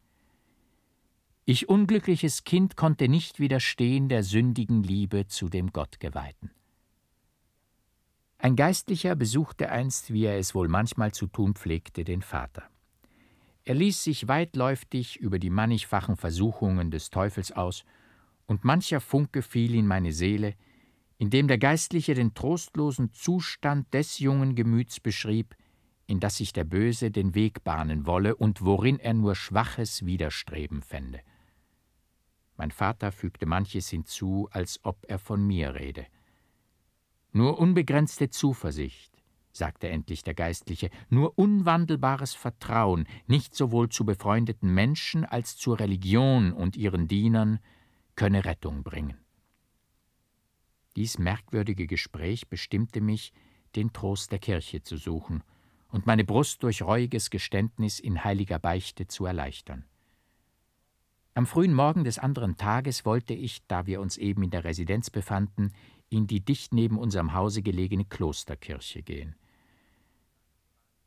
Ich 1.46 1.68
unglückliches 1.68 2.44
Kind 2.44 2.78
konnte 2.78 3.10
nicht 3.10 3.40
widerstehen 3.40 4.08
der 4.08 4.24
sündigen 4.24 4.82
Liebe 4.82 5.28
zu 5.28 5.50
dem 5.50 5.74
Gottgeweihten. 5.74 6.52
Ein 8.38 8.56
Geistlicher 8.56 9.16
besuchte 9.16 9.70
einst, 9.70 10.12
wie 10.12 10.26
er 10.26 10.38
es 10.38 10.56
wohl 10.56 10.68
manchmal 10.68 11.14
zu 11.14 11.28
tun 11.28 11.54
pflegte, 11.54 12.04
den 12.04 12.22
Vater. 12.22 12.64
Er 13.66 13.76
ließ 13.76 14.04
sich 14.04 14.28
weitläuftig 14.28 15.18
über 15.20 15.40
die 15.40 15.50
mannigfachen 15.50 16.18
Versuchungen 16.18 16.92
des 16.92 17.10
Teufels 17.10 17.52
aus, 17.52 17.86
und 18.46 18.66
mancher 18.66 19.00
Funke 19.00 19.42
fiel 19.42 19.74
in 19.74 19.88
meine 19.88 20.12
Seele, 20.12 20.56
indem 21.18 21.48
der 21.48 21.58
Geistliche 21.58 22.14
den 22.14 22.34
trostlosen 22.34 23.14
Zustand 23.14 23.94
des 23.94 24.20
jungen 24.20 24.56
Gemüts 24.56 25.00
beschrieb, 25.00 25.56
in 26.08 26.20
das 26.20 26.38
sich 26.38 26.52
der 26.52 26.66
Böse 26.66 27.10
den 27.10 27.36
Weg 27.36 27.64
bahnen 27.64 28.06
wolle 28.06 28.36
und 28.36 28.66
worin 28.66 29.00
er 29.00 29.14
nur 29.14 29.36
schwaches 29.36 30.06
Widerstreben 30.06 30.82
fände. 30.82 31.22
Mein 32.58 32.72
Vater 32.72 33.14
fügte 33.14 33.46
manches 33.46 33.90
hinzu, 33.90 34.50
als 34.52 34.80
ob 34.84 35.06
er 35.08 35.20
von 35.20 35.46
mir 35.48 35.76
rede. 35.76 36.06
Nur 37.32 37.58
unbegrenzte 37.58 38.30
Zuversicht, 38.30 39.13
sagte 39.54 39.88
endlich 39.88 40.24
der 40.24 40.34
Geistliche, 40.34 40.90
nur 41.10 41.38
unwandelbares 41.38 42.34
Vertrauen, 42.34 43.08
nicht 43.28 43.56
sowohl 43.56 43.90
zu 43.90 44.04
befreundeten 44.04 44.74
Menschen 44.74 45.26
als 45.26 45.56
zur 45.56 45.80
Religion 45.80 46.52
und 46.52 46.76
ihren 46.76 47.08
Dienern, 47.08 47.60
könne 48.16 48.46
Rettung 48.46 48.84
bringen. 48.84 49.18
Dies 50.96 51.18
merkwürdige 51.18 51.88
Gespräch 51.88 52.50
bestimmte 52.50 53.02
mich, 53.02 53.34
den 53.76 53.94
Trost 53.94 54.32
der 54.32 54.40
Kirche 54.40 54.82
zu 54.82 54.98
suchen 54.98 55.44
und 55.90 56.06
meine 56.06 56.24
Brust 56.24 56.64
durch 56.64 56.82
reuiges 56.82 57.30
Geständnis 57.30 58.00
in 58.00 58.24
heiliger 58.24 58.60
Beichte 58.60 59.08
zu 59.08 59.26
erleichtern. 59.26 59.86
Am 61.36 61.48
frühen 61.48 61.74
Morgen 61.74 62.04
des 62.04 62.20
anderen 62.20 62.58
Tages 62.58 63.06
wollte 63.06 63.34
ich, 63.34 63.66
da 63.68 63.88
wir 63.88 64.02
uns 64.02 64.18
eben 64.18 64.44
in 64.44 64.52
der 64.52 64.64
Residenz 64.64 65.10
befanden, 65.10 65.72
in 66.10 66.28
die 66.28 66.42
dicht 66.42 66.74
neben 66.74 67.00
unserem 67.00 67.34
Hause 67.34 67.64
gelegene 67.64 68.06
Klosterkirche 68.06 69.02
gehen. 69.02 69.36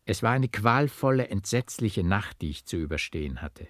Es 0.09 0.23
war 0.23 0.31
eine 0.31 0.49
qualvolle, 0.49 1.29
entsetzliche 1.29 2.05
Nacht, 2.05 2.41
die 2.41 2.51
ich 2.51 2.65
zu 2.65 2.77
überstehen 2.77 3.43
hatte. 3.43 3.67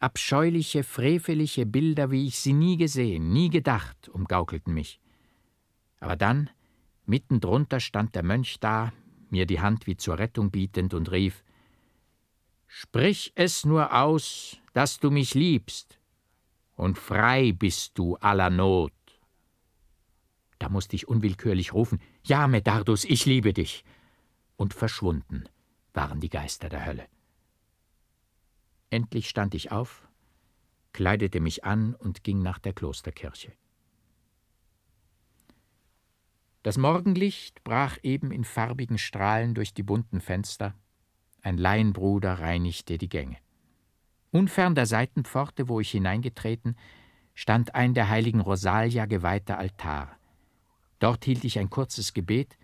Abscheuliche, 0.00 0.82
freveliche 0.82 1.64
Bilder, 1.64 2.10
wie 2.10 2.26
ich 2.26 2.40
sie 2.40 2.52
nie 2.52 2.76
gesehen, 2.76 3.32
nie 3.32 3.48
gedacht, 3.48 4.08
umgaukelten 4.08 4.74
mich. 4.74 5.00
Aber 6.00 6.16
dann, 6.16 6.50
mitten 7.06 7.40
drunter, 7.40 7.78
stand 7.78 8.16
der 8.16 8.24
Mönch 8.24 8.58
da, 8.58 8.92
mir 9.30 9.46
die 9.46 9.60
Hand 9.60 9.86
wie 9.86 9.96
zur 9.96 10.18
Rettung 10.18 10.50
bietend 10.50 10.92
und 10.92 11.10
rief: 11.12 11.44
Sprich 12.66 13.32
es 13.36 13.64
nur 13.64 13.94
aus, 13.94 14.58
dass 14.72 14.98
du 14.98 15.10
mich 15.10 15.34
liebst, 15.34 16.00
und 16.74 16.98
frei 16.98 17.52
bist 17.52 17.96
du 17.96 18.16
aller 18.16 18.50
Not. 18.50 18.92
Da 20.58 20.68
musste 20.68 20.96
ich 20.96 21.06
unwillkürlich 21.06 21.74
rufen: 21.74 22.00
Ja, 22.24 22.48
Medardus, 22.48 23.04
ich 23.04 23.24
liebe 23.24 23.52
dich. 23.52 23.84
Und 24.58 24.74
verschwunden 24.74 25.44
waren 25.94 26.20
die 26.20 26.28
Geister 26.28 26.68
der 26.68 26.84
Hölle. 26.84 27.06
Endlich 28.90 29.28
stand 29.28 29.54
ich 29.54 29.70
auf, 29.70 30.08
kleidete 30.92 31.38
mich 31.38 31.64
an 31.64 31.94
und 31.94 32.24
ging 32.24 32.42
nach 32.42 32.58
der 32.58 32.72
Klosterkirche. 32.72 33.52
Das 36.64 36.76
Morgenlicht 36.76 37.62
brach 37.62 37.98
eben 38.02 38.32
in 38.32 38.42
farbigen 38.42 38.98
Strahlen 38.98 39.54
durch 39.54 39.74
die 39.74 39.84
bunten 39.84 40.20
Fenster, 40.20 40.74
ein 41.40 41.56
Laienbruder 41.56 42.40
reinigte 42.40 42.98
die 42.98 43.08
Gänge. 43.08 43.36
Unfern 44.32 44.74
der 44.74 44.86
Seitenpforte, 44.86 45.68
wo 45.68 45.78
ich 45.78 45.92
hineingetreten, 45.92 46.76
stand 47.34 47.76
ein 47.76 47.94
der 47.94 48.08
heiligen 48.08 48.40
Rosalia 48.40 49.06
geweihter 49.06 49.56
Altar. 49.56 50.18
Dort 50.98 51.24
hielt 51.24 51.44
ich 51.44 51.60
ein 51.60 51.70
kurzes 51.70 52.12
Gebet 52.12 52.57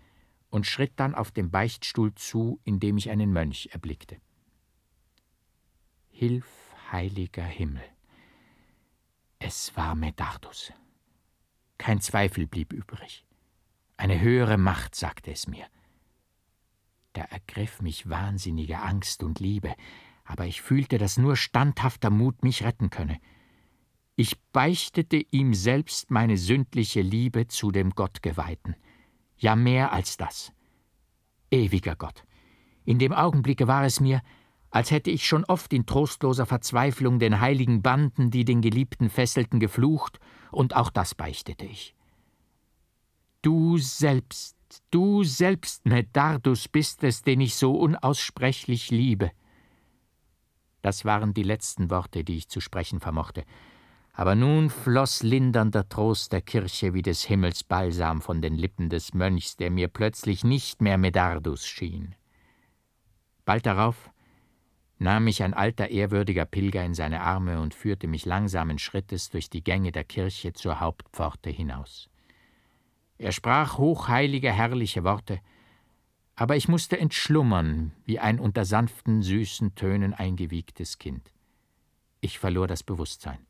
und 0.55 0.65
schritt 0.65 0.93
dann 0.95 1.15
auf 1.15 1.31
dem 1.31 1.51
Beichtstuhl 1.51 2.15
zu, 2.15 2.61
in 2.63 2.79
dem 2.79 2.95
ich 2.95 3.09
einen 3.09 3.33
Mönch 3.33 3.67
erblickte. 3.73 4.21
Hilf, 6.07 6.47
heiliger 6.93 7.43
Himmel! 7.43 7.83
Es 9.37 9.75
war 9.75 9.95
Medardus. 9.95 10.71
Kein 11.77 11.99
Zweifel 11.99 12.47
blieb 12.47 12.71
übrig. 12.71 13.25
Eine 13.97 14.21
höhere 14.21 14.55
Macht 14.55 14.95
sagte 14.95 15.29
es 15.29 15.45
mir. 15.45 15.65
Da 17.11 17.23
ergriff 17.23 17.81
mich 17.81 18.09
wahnsinnige 18.09 18.79
Angst 18.79 19.23
und 19.23 19.41
Liebe, 19.41 19.75
aber 20.23 20.45
ich 20.45 20.61
fühlte, 20.61 20.97
dass 20.97 21.17
nur 21.17 21.35
standhafter 21.35 22.09
Mut 22.09 22.43
mich 22.43 22.63
retten 22.63 22.89
könne. 22.89 23.19
Ich 24.15 24.41
beichtete 24.53 25.17
ihm 25.17 25.53
selbst 25.53 26.11
meine 26.11 26.37
sündliche 26.37 27.01
Liebe 27.01 27.49
zu 27.49 27.71
dem 27.71 27.89
Gottgeweihten. 27.89 28.77
Ja, 29.37 29.55
mehr 29.55 29.91
als 29.91 30.17
das. 30.17 30.51
Ewiger 31.51 31.95
Gott, 31.95 32.23
in 32.85 32.99
dem 32.99 33.13
Augenblicke 33.13 33.67
war 33.67 33.83
es 33.83 33.99
mir, 33.99 34.21
als 34.69 34.91
hätte 34.91 35.09
ich 35.09 35.25
schon 35.25 35.45
oft 35.45 35.71
in 35.73 35.85
trostloser 35.85 36.45
Verzweiflung 36.45 37.17
den 37.17 37.39
heiligen 37.39 37.81
Banden, 37.81 38.29
die 38.29 38.43
den 38.43 38.61
Geliebten 38.61 39.09
fesselten, 39.09 39.59
geflucht, 39.59 40.19
und 40.51 40.75
auch 40.75 40.89
das 40.89 41.15
beichtete 41.15 41.65
ich. 41.65 41.95
Du 43.41 43.77
selbst, 43.77 44.57
du 44.91 45.23
selbst, 45.23 45.85
Medardus, 45.85 46.67
bist 46.67 47.03
es, 47.03 47.21
den 47.21 47.41
ich 47.41 47.55
so 47.55 47.73
unaussprechlich 47.75 48.91
liebe. 48.91 49.31
Das 50.81 51.05
waren 51.05 51.33
die 51.33 51.43
letzten 51.43 51.89
Worte, 51.89 52.23
die 52.23 52.37
ich 52.37 52.49
zu 52.49 52.59
sprechen 52.59 52.99
vermochte, 52.99 53.45
aber 54.17 54.33
nun 54.33 54.69
floß 54.69 55.23
lindernder 55.23 55.89
Trost 55.89 56.31
der 56.31 56.41
Kirche 56.41 56.93
wie 56.93 57.01
des 57.01 57.25
Himmels 57.25 57.65
Balsam 57.65 58.21
von 58.21 58.41
den 58.41 58.55
Lippen 58.55 58.89
des 58.89 59.13
Mönchs, 59.13 59.57
der 59.57 59.69
mir 59.69 59.89
plötzlich 59.89 60.45
nicht 60.45 60.81
mehr 60.81 60.97
Medardus 60.97 61.67
schien. 61.67 62.15
Bald 63.43 63.65
darauf 63.65 64.09
nahm 64.99 65.25
mich 65.25 65.43
ein 65.43 65.53
alter, 65.53 65.89
ehrwürdiger 65.89 66.45
Pilger 66.45 66.85
in 66.85 66.93
seine 66.93 67.21
Arme 67.21 67.59
und 67.59 67.73
führte 67.73 68.07
mich 68.07 68.25
langsamen 68.25 68.79
Schrittes 68.79 69.29
durch 69.29 69.49
die 69.49 69.63
Gänge 69.63 69.91
der 69.91 70.05
Kirche 70.05 70.53
zur 70.53 70.79
Hauptpforte 70.79 71.49
hinaus. 71.49 72.09
Er 73.17 73.33
sprach 73.33 73.77
hochheilige, 73.77 74.51
herrliche 74.51 75.03
Worte, 75.03 75.41
aber 76.37 76.55
ich 76.55 76.69
musste 76.69 76.97
entschlummern, 76.97 77.91
wie 78.05 78.19
ein 78.19 78.39
unter 78.39 78.63
sanften, 78.63 79.21
süßen 79.21 79.75
Tönen 79.75 80.13
eingewiegtes 80.13 80.99
Kind. 80.99 81.33
Ich 82.21 82.39
verlor 82.39 82.67
das 82.67 82.81
Bewusstsein. 82.81 83.45